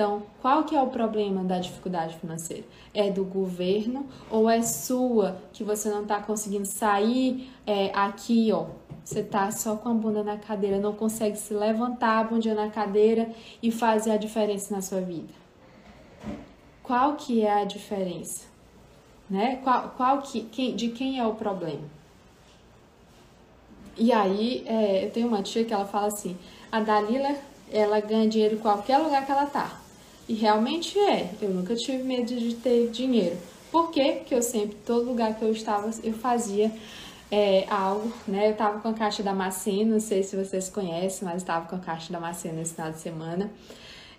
[0.00, 2.64] Então, qual que é o problema da dificuldade financeira?
[2.94, 8.68] É do governo ou é sua que você não está conseguindo sair é, aqui, ó,
[9.04, 12.70] você tá só com a bunda na cadeira, não consegue se levantar a bunda na
[12.70, 13.30] cadeira
[13.62, 15.34] e fazer a diferença na sua vida.
[16.82, 18.46] Qual que é a diferença?
[19.28, 19.60] Né?
[19.62, 21.84] Qual, qual que, quem, de quem é o problema?
[23.98, 26.38] E aí, é, eu tenho uma tia que ela fala assim,
[26.72, 27.36] a Dalila,
[27.70, 29.89] ela ganha dinheiro em qualquer lugar que ela tá.
[30.30, 33.36] E realmente é, eu nunca tive medo de ter dinheiro.
[33.72, 34.18] Por quê?
[34.18, 36.70] Porque eu sempre, todo lugar que eu estava, eu fazia
[37.32, 38.48] é, algo, né?
[38.48, 41.74] Eu tava com a caixa da Macena, não sei se vocês conhecem, mas estava com
[41.74, 43.50] a caixa da Macena esse final de semana.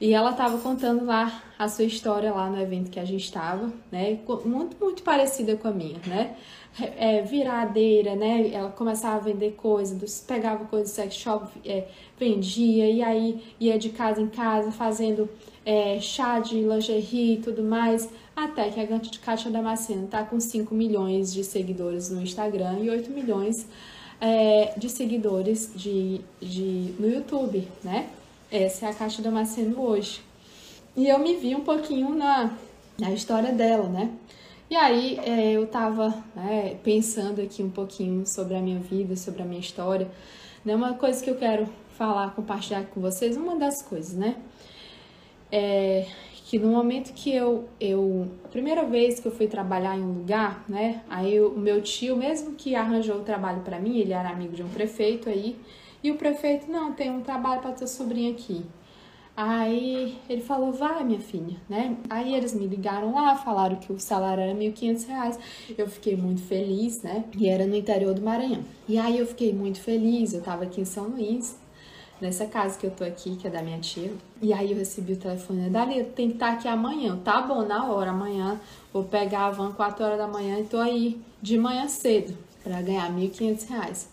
[0.01, 3.71] E ela estava contando lá a sua história lá no evento que a gente estava,
[3.89, 4.19] né?
[4.43, 6.35] Muito, muito parecida com a minha, né?
[6.79, 8.49] É, viradeira, né?
[8.53, 11.85] Ela começava a vender coisas, pegava coisas do sex shop, é,
[12.17, 15.29] vendia, e aí ia de casa em casa fazendo
[15.65, 18.87] é, chá de lingerie e tudo mais, até que a
[19.23, 23.67] Kátia Damasceno está com 5 milhões de seguidores no Instagram e 8 milhões
[24.19, 28.07] é, de seguidores de, de, no YouTube, né?
[28.51, 30.21] Essa é a Kátia Damasceno hoje.
[30.95, 32.51] E eu me vi um pouquinho na,
[32.99, 34.11] na história dela, né?
[34.71, 39.43] E aí é, eu tava né, pensando aqui um pouquinho sobre a minha vida, sobre
[39.43, 40.09] a minha história.
[40.63, 40.73] Né?
[40.73, 44.37] Uma coisa que eu quero falar, compartilhar com vocês, uma das coisas, né?
[45.51, 46.07] é,
[46.45, 48.27] que no momento que eu, eu.
[48.45, 51.03] A primeira vez que eu fui trabalhar em um lugar, né?
[51.09, 54.63] Aí o meu tio, mesmo que arranjou o trabalho para mim, ele era amigo de
[54.63, 55.57] um prefeito aí,
[56.03, 58.65] e o prefeito, não, tem um trabalho para tua sobrinha aqui.
[59.35, 61.95] Aí ele falou, vai minha filha, né?
[62.09, 65.39] Aí eles me ligaram lá, falaram que o salário era R$ 1.500.
[65.77, 67.23] Eu fiquei muito feliz, né?
[67.37, 68.63] E era no interior do Maranhão.
[68.87, 71.57] E aí eu fiquei muito feliz, eu tava aqui em São Luís,
[72.19, 74.11] nessa casa que eu tô aqui, que é da minha tia.
[74.41, 77.17] E aí eu recebi o telefone, Dali, tem que estar aqui amanhã.
[77.23, 78.59] Tá bom, na hora, amanhã
[78.91, 82.81] vou pegar a van 4 horas da manhã e tô aí de manhã cedo para
[82.81, 84.09] ganhar 1.500 reais.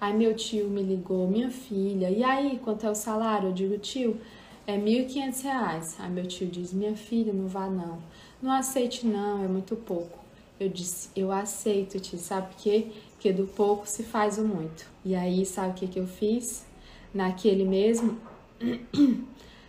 [0.00, 3.50] Aí meu tio me ligou, minha filha, e aí, quanto é o salário?
[3.50, 4.20] Eu digo, tio,
[4.66, 5.96] é 1.500 reais.
[5.98, 7.98] Aí meu tio diz, minha filha, não vá não.
[8.40, 10.18] Não aceite não, é muito pouco.
[10.58, 12.86] Eu disse, eu aceito, tio, sabe por quê?
[13.12, 14.86] Porque do pouco se faz o muito.
[15.04, 16.64] E aí, sabe o que, que eu fiz?
[17.12, 18.18] naquele mesmo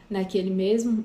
[0.10, 1.04] naquele mesmo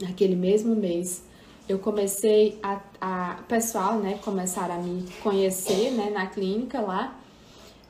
[0.00, 1.22] naquele mesmo mês,
[1.68, 7.16] eu comecei a, a pessoal, né, começaram a me conhecer, né, na clínica lá.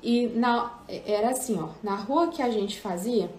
[0.03, 3.31] E na, era assim, ó, na rua que a gente fazia,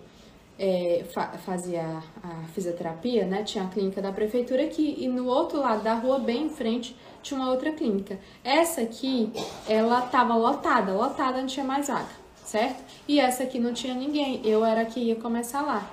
[0.57, 5.59] é, fa, fazia a fisioterapia, né, tinha a clínica da prefeitura aqui e no outro
[5.59, 8.19] lado da rua, bem em frente, tinha uma outra clínica.
[8.43, 9.31] Essa aqui,
[9.67, 12.07] ela tava lotada, lotada, não tinha mais vaga,
[12.45, 12.83] certo?
[13.07, 15.89] E essa aqui não tinha ninguém, eu era que ia começar lá.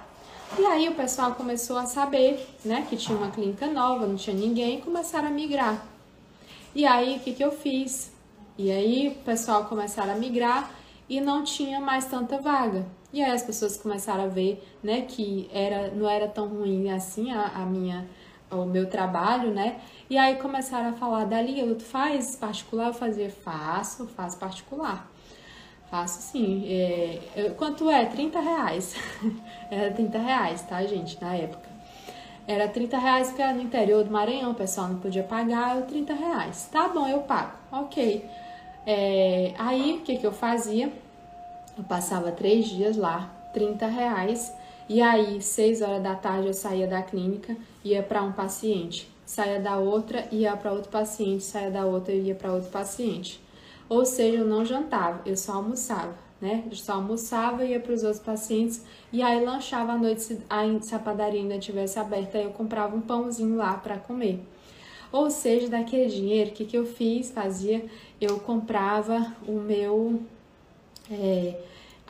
[0.58, 4.36] E aí o pessoal começou a saber, né, que tinha uma clínica nova, não tinha
[4.36, 5.86] ninguém, e começaram a migrar.
[6.74, 8.12] E aí o que, que eu fiz?
[8.58, 10.70] E aí o pessoal começaram a migrar
[11.12, 12.86] e não tinha mais tanta vaga.
[13.12, 17.30] E aí as pessoas começaram a ver, né, que era, não era tão ruim assim
[17.30, 18.08] a, a minha,
[18.50, 19.78] o meu trabalho, né?
[20.08, 22.86] E aí começaram a falar, dali, tu faz particular?
[22.86, 25.06] Eu fazia, faço, faço particular.
[25.90, 26.64] Faço sim.
[26.66, 28.06] É, quanto é?
[28.06, 28.96] 30 reais.
[29.70, 31.68] era 30 reais, tá, gente, na época.
[32.48, 35.82] Era 30 reais porque era no interior do Maranhão, o pessoal não podia pagar, eu
[35.82, 36.70] 30 reais.
[36.72, 37.52] Tá bom, eu pago.
[37.70, 38.26] Ok.
[38.86, 40.90] É, aí, o que, que eu fazia?
[41.82, 44.52] Eu passava três dias lá, 30 reais.
[44.88, 49.10] E aí, 6 horas da tarde, eu saía da clínica, ia para um paciente.
[49.26, 51.42] Saía da outra, ia para outro paciente.
[51.42, 53.40] Saía da outra, ia para outro paciente.
[53.88, 56.62] Ou seja, eu não jantava, eu só almoçava, né?
[56.70, 60.98] Eu só almoçava, ia para os outros pacientes e aí lanchava à noite, se a,
[60.98, 64.40] padaria ainda estivesse aberta, aí eu comprava um pãozinho lá para comer.
[65.10, 67.30] Ou seja, daquele dinheiro, o que, que eu fiz?
[67.30, 67.84] Fazia,
[68.18, 70.22] eu comprava o meu.
[71.10, 71.60] É,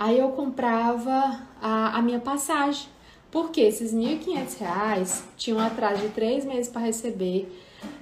[0.03, 2.88] aí eu comprava a, a minha passagem.
[3.31, 7.51] Porque esses R$ 1.500 tinham atrás de três meses para receber.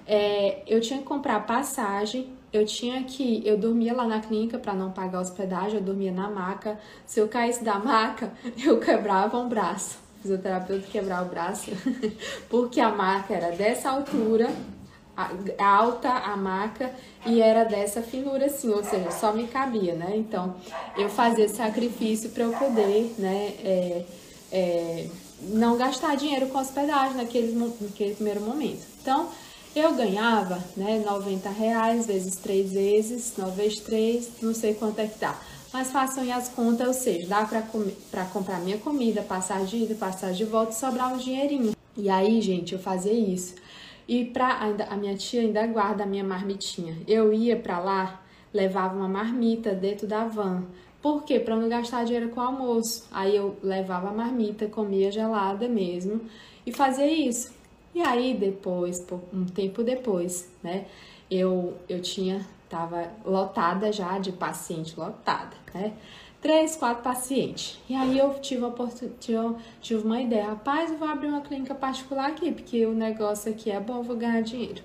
[0.07, 3.41] É, eu tinha que comprar passagem, eu tinha que.
[3.47, 6.81] Eu dormia lá na clínica para não pagar hospedagem, eu dormia na maca.
[7.07, 8.33] Se eu caísse da maca,
[8.65, 9.99] eu quebrava um braço.
[10.19, 11.71] O fisioterapeuta quebrar o braço,
[12.51, 14.51] porque a maca era dessa altura,
[15.59, 16.93] alta a maca,
[17.27, 20.13] e era dessa finura assim, ou seja, só me cabia, né?
[20.17, 20.55] Então,
[20.97, 23.55] eu fazia esse sacrifício para eu poder, né?
[23.65, 24.05] É,
[24.53, 25.07] é,
[25.43, 28.83] não gastar dinheiro com hospedagem naquele, naquele primeiro momento.
[29.01, 29.29] Então,
[29.75, 35.07] eu ganhava, né, 90 reais vezes 3 vezes, 9 vezes 3, não sei quanto é
[35.07, 35.39] que dá.
[35.73, 40.33] Mas façam as contas, ou seja, dá para comprar minha comida, passar de ida, passar
[40.33, 41.73] de volta e sobrar um dinheirinho.
[41.97, 43.55] E aí, gente, eu fazia isso.
[44.09, 46.97] E pra, ainda, a minha tia ainda guarda a minha marmitinha.
[47.07, 50.65] Eu ia para lá, levava uma marmita dentro da van.
[51.01, 51.41] Por quê?
[51.41, 53.07] Para não gastar dinheiro com o almoço.
[53.11, 56.21] Aí eu levava a marmita, comia gelada mesmo
[56.67, 57.53] e fazia isso.
[57.95, 60.87] E aí depois, um tempo depois, né,
[61.31, 65.93] eu, eu tinha, tava lotada já de paciente, lotada, né,
[66.41, 67.79] três, quatro pacientes.
[67.89, 68.65] E aí eu tive,
[69.19, 73.51] tive, tive uma ideia, rapaz, eu vou abrir uma clínica particular aqui, porque o negócio
[73.51, 74.83] aqui é bom, eu vou ganhar dinheiro.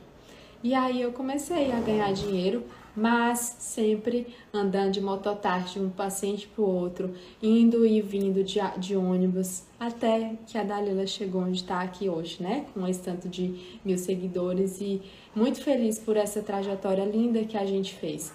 [0.63, 2.63] E aí eu comecei a ganhar dinheiro
[2.96, 7.13] mas sempre andando de mototáxi de um paciente para o outro,
[7.44, 12.41] indo e vindo de, de ônibus, até que a Dalila chegou onde está aqui hoje,
[12.41, 12.65] né?
[12.74, 15.02] Com esse tanto de mil seguidores e
[15.36, 18.34] muito feliz por essa trajetória linda que a gente fez.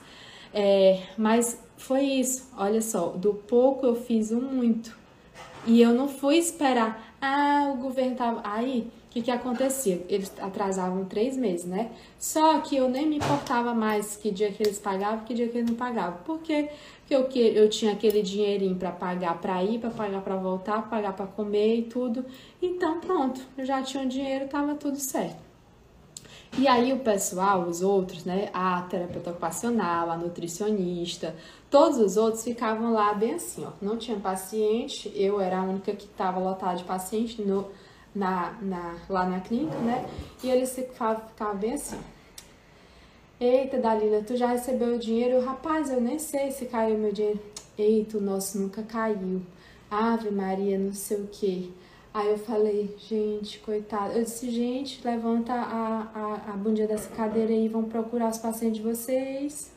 [0.52, 4.98] É, mas foi isso, olha só, do pouco eu fiz o muito.
[5.66, 8.40] E eu não fui esperar, ah, o governo tava.
[8.44, 10.04] Aí, o que, que acontecia?
[10.08, 11.90] Eles atrasavam três meses, né?
[12.18, 15.58] Só que eu nem me importava mais que dia que eles pagavam, que dia que
[15.58, 16.20] eles não pagavam.
[16.24, 16.70] Porque
[17.10, 21.26] eu, eu tinha aquele dinheirinho para pagar para ir, para pagar para voltar, pagar para
[21.26, 22.24] comer e tudo.
[22.62, 25.49] Então, pronto, eu já tinha o dinheiro, tava tudo certo.
[26.58, 31.34] E aí o pessoal, os outros, né, a terapeuta ocupacional, a nutricionista,
[31.70, 33.70] todos os outros ficavam lá bem assim, ó.
[33.80, 37.68] Não tinha paciente, eu era a única que estava lotada de paciente no
[38.14, 40.08] na, na, lá na clínica, né?
[40.42, 41.98] E eles ficavam, ficavam bem assim.
[43.40, 45.44] Eita, Dalila, tu já recebeu o dinheiro?
[45.44, 47.40] Rapaz, eu nem sei se caiu meu dinheiro.
[47.78, 49.40] Eita, o nosso nunca caiu.
[49.90, 51.72] Ave Maria, não sei o que.
[52.12, 54.14] Aí eu falei, gente, coitado.
[54.14, 58.78] Eu disse, gente, levanta a, a, a bundinha dessa cadeira aí, vão procurar os pacientes
[58.78, 59.72] de vocês.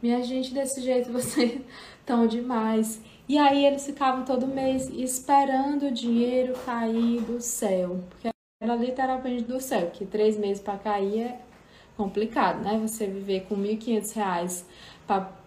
[0.00, 1.60] Minha gente, desse jeito vocês
[1.98, 3.00] estão demais.
[3.28, 8.28] E aí eles ficavam todo mês esperando o dinheiro cair do céu, porque
[8.62, 11.40] era literalmente do céu, que três meses para cair é
[11.96, 12.78] complicado, né?
[12.86, 14.64] Você viver com R$ 1.500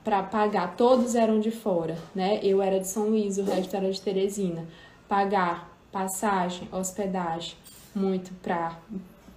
[0.03, 2.39] para pagar, todos eram de fora, né?
[2.43, 4.67] Eu era de São Luís, o resto era de Teresina.
[5.07, 7.55] Pagar passagem, hospedagem,
[7.95, 8.77] muito para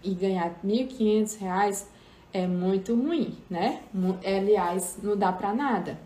[0.04, 1.86] e ganhar R$ 1.500
[2.34, 3.80] é muito ruim, né?
[4.24, 5.98] Aliás, não dá para nada.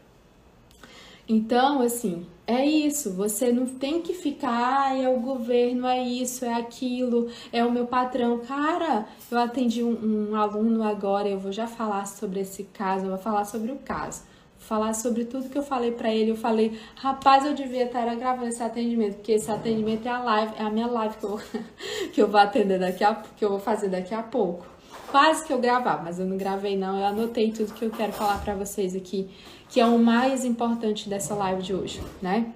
[1.28, 6.44] Então, assim, é isso, você não tem que ficar, ah, é o governo, é isso,
[6.44, 8.38] é aquilo, é o meu patrão.
[8.38, 13.10] Cara, eu atendi um, um aluno agora, eu vou já falar sobre esse caso, eu
[13.10, 14.33] vou falar sobre o caso
[14.64, 16.30] falar sobre tudo que eu falei para ele.
[16.30, 20.54] Eu falei, rapaz, eu devia estar gravando esse atendimento, porque esse atendimento é a live,
[20.58, 21.40] é a minha live que eu,
[22.12, 24.66] que eu vou atender daqui a que eu vou fazer daqui a pouco.
[25.10, 26.98] Quase que eu gravar, mas eu não gravei não.
[26.98, 29.30] Eu anotei tudo que eu quero falar para vocês aqui,
[29.68, 32.52] que é o mais importante dessa live de hoje, né?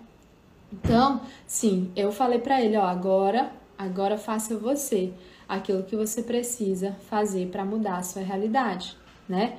[0.73, 5.13] Então, sim, eu falei para ele, ó, agora, agora faça você
[5.49, 8.97] aquilo que você precisa fazer para mudar a sua realidade,
[9.29, 9.59] né?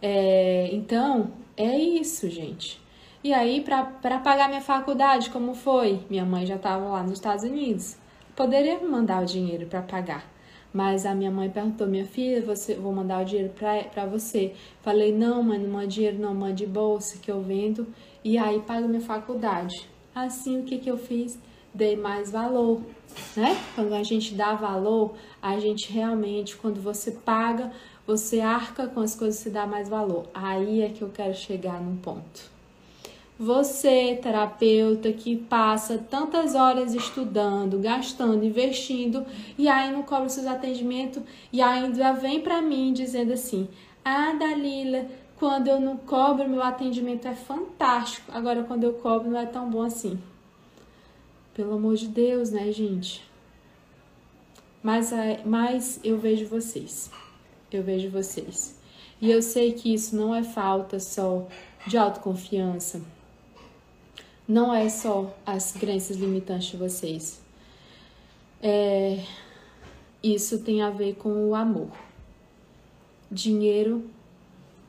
[0.00, 2.80] É, então, é isso, gente.
[3.22, 6.00] E aí, para pagar minha faculdade, como foi?
[6.08, 7.96] Minha mãe já estava lá nos Estados Unidos.
[8.36, 10.24] Poderia mandar o dinheiro para pagar.
[10.72, 13.52] Mas a minha mãe perguntou, minha filha, você, vou mandar o dinheiro
[13.92, 14.54] para você.
[14.82, 17.88] Falei, não, mãe, não manda dinheiro, não, mande bolsa que eu vendo.
[18.22, 19.88] E aí, pago minha faculdade.
[20.14, 21.38] Assim, o que, que eu fiz?
[21.74, 22.82] Dei mais valor,
[23.36, 23.56] né?
[23.74, 27.72] Quando a gente dá valor, a gente realmente, quando você paga
[28.08, 30.24] você arca com as coisas que dá mais valor.
[30.32, 32.50] Aí é que eu quero chegar num ponto.
[33.38, 39.26] Você, terapeuta, que passa tantas horas estudando, gastando, investindo
[39.58, 43.68] e aí não cobra seus atendimentos e ainda vem para mim dizendo assim:
[44.02, 45.06] "Ah, Dalila,
[45.38, 48.32] quando eu não cobro, meu atendimento é fantástico.
[48.32, 50.18] Agora quando eu cobro não é tão bom assim".
[51.52, 53.22] Pelo amor de Deus, né, gente?
[54.82, 57.10] Mas, é, mas eu vejo vocês
[57.70, 58.78] eu vejo vocês.
[59.20, 61.46] E eu sei que isso não é falta só
[61.86, 63.02] de autoconfiança,
[64.46, 67.40] não é só as crenças limitantes de vocês.
[68.62, 69.22] É,
[70.22, 71.90] isso tem a ver com o amor.
[73.30, 74.08] Dinheiro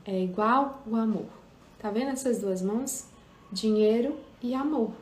[0.04, 1.26] é igual o amor.
[1.78, 3.06] Tá vendo essas duas mãos?
[3.52, 4.92] Dinheiro e amor.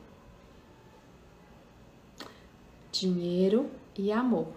[2.90, 4.48] Dinheiro e amor.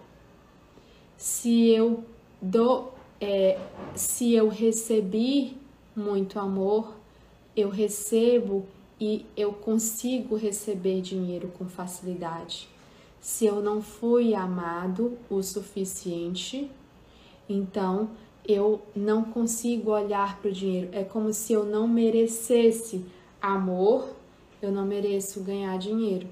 [1.16, 2.04] Se eu
[2.40, 2.91] dou
[3.22, 3.56] é,
[3.94, 5.56] se eu recebi
[5.94, 6.92] muito amor,
[7.56, 8.66] eu recebo
[9.00, 12.68] e eu consigo receber dinheiro com facilidade.
[13.20, 16.68] Se eu não fui amado o suficiente,
[17.48, 18.10] então
[18.44, 20.88] eu não consigo olhar para o dinheiro.
[20.90, 23.04] É como se eu não merecesse
[23.40, 24.08] amor,
[24.60, 26.26] eu não mereço ganhar dinheiro.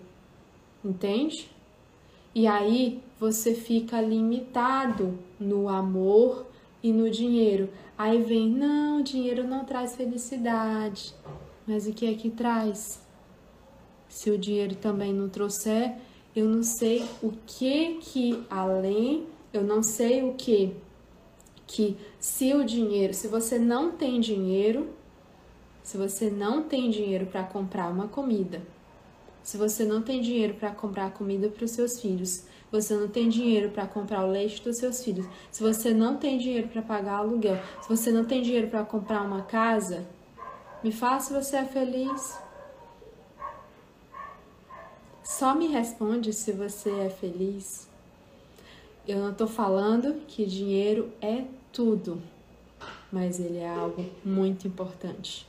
[0.84, 1.48] Entende?
[2.34, 6.49] E aí você fica limitado no amor
[6.82, 7.68] e no dinheiro.
[7.96, 11.14] Aí vem, não, dinheiro não traz felicidade.
[11.66, 13.00] Mas o que é que traz?
[14.08, 15.96] Se o dinheiro também não trouxer,
[16.34, 20.74] eu não sei o que que além, eu não sei o que
[21.70, 24.88] que se o dinheiro, se você não tem dinheiro,
[25.84, 28.60] se você não tem dinheiro para comprar uma comida,
[29.40, 33.28] se você não tem dinheiro para comprar comida para os seus filhos, você não tem
[33.28, 37.16] dinheiro para comprar o leite dos seus filhos, se você não tem dinheiro para pagar
[37.16, 40.06] aluguel, se você não tem dinheiro para comprar uma casa,
[40.82, 42.38] me faça você é feliz.
[45.22, 47.88] Só me responde se você é feliz.
[49.06, 52.22] Eu não estou falando que dinheiro é tudo,
[53.10, 55.48] mas ele é algo muito importante.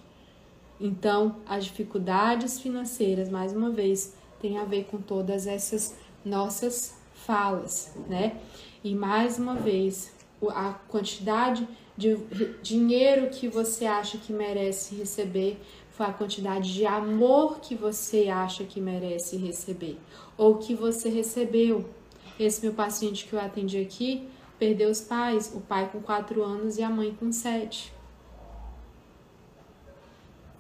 [0.80, 5.96] Então, as dificuldades financeiras, mais uma vez, tem a ver com todas essas
[6.26, 7.01] nossas
[7.32, 8.42] falas, né?
[8.84, 10.12] E mais uma vez,
[10.50, 11.66] a quantidade
[11.96, 12.18] de
[12.62, 15.58] dinheiro que você acha que merece receber
[15.92, 19.98] foi a quantidade de amor que você acha que merece receber
[20.38, 21.90] ou que você recebeu.
[22.38, 24.28] Esse meu paciente que eu atendi aqui
[24.60, 27.94] perdeu os pais, o pai com 4 anos e a mãe com 7.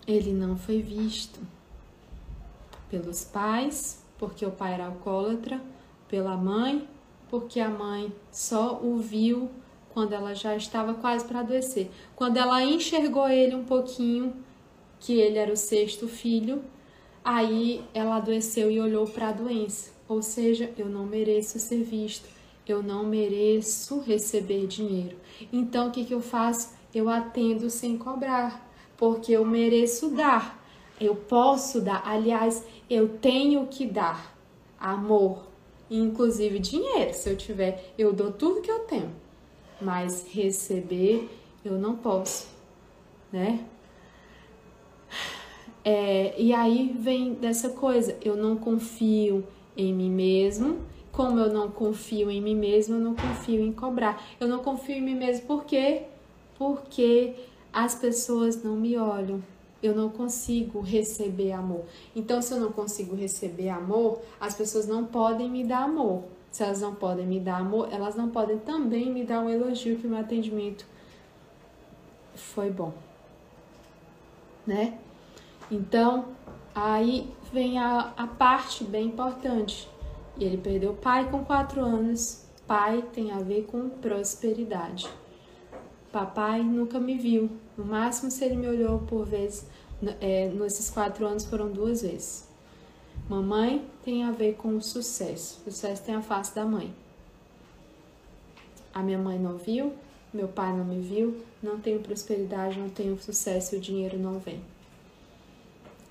[0.07, 1.41] Ele não foi visto
[2.89, 5.59] pelos pais, porque o pai era alcoólatra,
[6.11, 6.85] pela mãe,
[7.29, 9.49] porque a mãe só o viu
[9.93, 11.89] quando ela já estava quase para adoecer.
[12.17, 14.33] Quando ela enxergou ele um pouquinho,
[14.99, 16.61] que ele era o sexto filho,
[17.23, 19.91] aí ela adoeceu e olhou para a doença.
[20.07, 22.27] Ou seja, eu não mereço ser visto,
[22.67, 25.15] eu não mereço receber dinheiro.
[25.51, 26.73] Então o que, que eu faço?
[26.93, 30.61] Eu atendo sem cobrar, porque eu mereço dar.
[30.99, 34.37] Eu posso dar, aliás, eu tenho que dar
[34.77, 35.50] amor,
[35.91, 37.13] inclusive dinheiro.
[37.13, 39.11] Se eu tiver, eu dou tudo que eu tenho,
[39.81, 41.29] mas receber
[41.63, 42.47] eu não posso,
[43.31, 43.65] né?
[45.83, 49.43] É, e aí vem dessa coisa, eu não confio
[49.75, 50.79] em mim mesmo.
[51.11, 54.23] Como eu não confio em mim mesmo, eu não confio em cobrar.
[54.39, 56.03] Eu não confio em mim mesmo por quê?
[56.57, 57.33] Porque
[57.73, 59.43] as pessoas não me olham.
[59.81, 61.85] Eu não consigo receber amor.
[62.15, 66.23] Então, se eu não consigo receber amor, as pessoas não podem me dar amor.
[66.51, 69.97] Se elas não podem me dar amor, elas não podem também me dar um elogio
[69.97, 70.85] que o meu atendimento
[72.35, 72.93] foi bom,
[74.67, 74.99] né?
[75.69, 76.25] Então,
[76.75, 79.89] aí vem a, a parte bem importante.
[80.37, 82.45] E ele perdeu o pai com quatro anos.
[82.67, 85.09] Pai tem a ver com prosperidade.
[86.11, 87.49] Papai nunca me viu.
[87.81, 89.65] No máximo, se ele me olhou por vez,
[90.19, 92.47] é, nesses quatro anos foram duas vezes.
[93.27, 95.61] Mamãe tem a ver com o sucesso.
[95.63, 96.93] Sucesso tem a face da mãe.
[98.93, 99.93] A minha mãe não viu,
[100.31, 104.37] meu pai não me viu, não tenho prosperidade, não tenho sucesso e o dinheiro não
[104.37, 104.61] vem.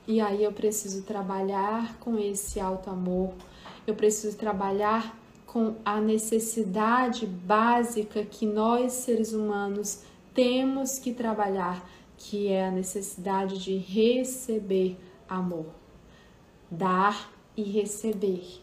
[0.08, 3.32] E aí eu preciso trabalhar com esse alto amor,
[3.86, 5.16] eu preciso trabalhar
[5.46, 13.58] com a necessidade básica que nós seres humanos temos que trabalhar, que é a necessidade
[13.58, 14.96] de receber
[15.28, 15.66] amor,
[16.70, 18.62] dar e receber.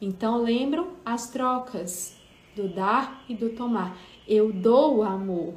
[0.00, 2.16] Então lembram as trocas
[2.54, 3.96] do dar e do tomar.
[4.26, 5.54] Eu dou amor,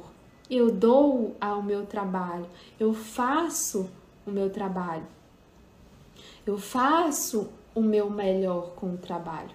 [0.50, 2.46] eu dou ao meu trabalho,
[2.78, 3.88] eu faço
[4.26, 5.06] o meu trabalho,
[6.46, 9.54] eu faço o meu melhor com o trabalho,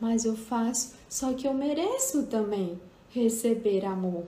[0.00, 4.24] mas eu faço, só que eu mereço também receber amor,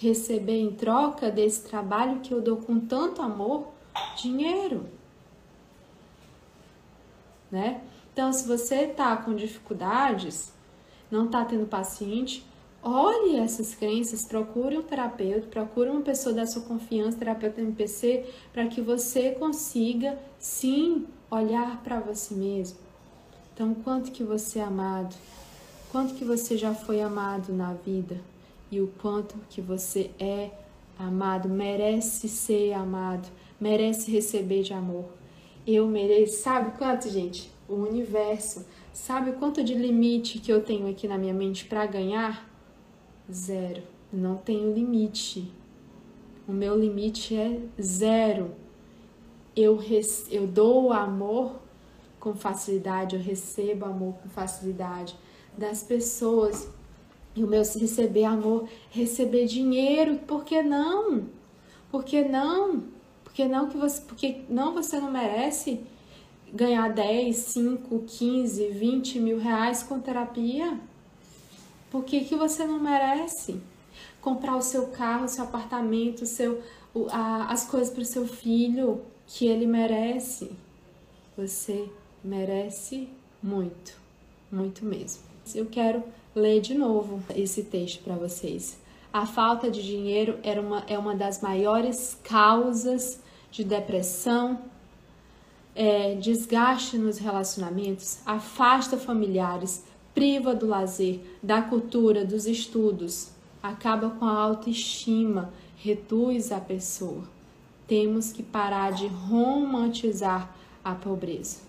[0.00, 3.68] receber em troca desse trabalho que eu dou com tanto amor,
[4.16, 4.86] dinheiro.
[7.50, 7.80] Né?
[8.12, 10.52] Então, se você está com dificuldades,
[11.10, 12.44] não está tendo paciente,
[12.82, 18.68] olhe essas crenças, procure um terapeuta, procure uma pessoa da sua confiança, terapeuta MPC, para
[18.68, 22.78] que você consiga sim olhar para você mesmo.
[23.52, 25.16] Então, quanto que você é amado?
[25.90, 28.20] Quanto que você já foi amado na vida?
[28.70, 30.50] E o quanto que você é
[30.98, 33.28] amado, merece ser amado,
[33.60, 35.06] merece receber de amor.
[35.66, 37.50] Eu mereço, sabe quanto, gente?
[37.68, 38.66] O universo.
[38.92, 42.48] Sabe quanto de limite que eu tenho aqui na minha mente para ganhar?
[43.30, 43.82] Zero.
[44.12, 45.52] Não tenho limite.
[46.46, 48.50] O meu limite é zero
[49.60, 49.80] eu,
[50.30, 51.60] eu dou amor
[52.20, 55.16] com facilidade, eu recebo amor com facilidade
[55.56, 56.68] das pessoas.
[57.38, 61.28] E o meu receber amor, receber dinheiro, por que não?
[61.88, 62.82] Por que não?
[63.22, 65.80] Por que não que você, porque não você não merece
[66.52, 70.80] ganhar 10, 5, 15, 20 mil reais com terapia?
[71.92, 73.60] Por que, que você não merece?
[74.20, 76.60] Comprar o seu carro, o seu apartamento, o seu,
[76.92, 80.50] o, a, as coisas para o seu filho, que ele merece.
[81.36, 81.88] Você
[82.24, 83.08] merece
[83.40, 83.96] muito,
[84.50, 85.22] muito mesmo.
[85.54, 86.02] Eu quero
[86.38, 88.78] ler de novo esse texto para vocês.
[89.12, 93.20] A falta de dinheiro era uma, é uma das maiores causas
[93.50, 94.58] de depressão,
[95.74, 99.84] é, desgaste nos relacionamentos, afasta familiares,
[100.14, 103.30] priva do lazer, da cultura, dos estudos,
[103.62, 107.24] acaba com a autoestima, reduz a pessoa
[107.88, 111.60] temos que parar de romantizar a pobreza.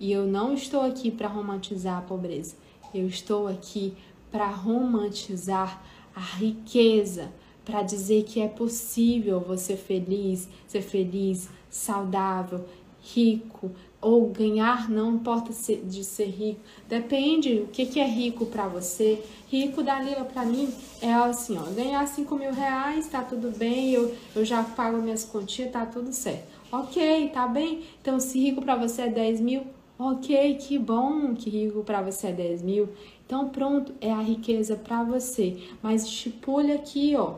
[0.00, 2.56] E eu não estou aqui para romantizar a pobreza,
[2.94, 3.94] eu estou aqui
[4.30, 5.82] para romantizar
[6.14, 7.30] a riqueza,
[7.64, 12.64] para dizer que é possível você feliz, ser feliz, saudável,
[13.02, 13.70] rico,
[14.00, 15.52] ou ganhar, não importa
[15.84, 19.22] de ser rico, depende o que, que é rico para você.
[19.48, 20.72] Rico, Dalila, para mim
[21.02, 25.24] é assim, ó, ganhar 5 mil reais, tá tudo bem, eu, eu já pago minhas
[25.24, 26.44] continhas, tá tudo certo.
[26.72, 27.82] Ok, tá bem?
[28.00, 29.66] Então, se rico para você é 10 mil,
[30.00, 32.88] ok, que bom que rico para você é 10 mil.
[33.26, 35.58] Então, pronto, é a riqueza para você.
[35.82, 37.34] Mas estipule aqui, ó,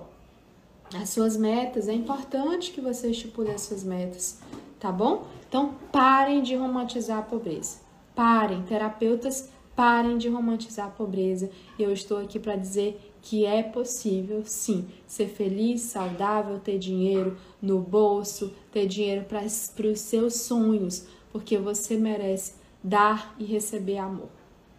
[0.95, 1.89] as suas metas.
[1.89, 4.41] É importante que você estipule as suas metas,
[4.79, 5.27] tá bom?
[5.49, 7.79] Então, parem de romantizar a pobreza.
[8.15, 11.51] Parem, terapeutas, parem de romantizar a pobreza.
[11.77, 17.81] Eu estou aqui para dizer que é possível, sim, ser feliz, saudável, ter dinheiro no
[17.81, 22.55] bolso, ter dinheiro para os seus sonhos, porque você merece
[22.85, 24.29] dar e receber amor,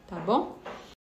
[0.08, 0.56] tá bom?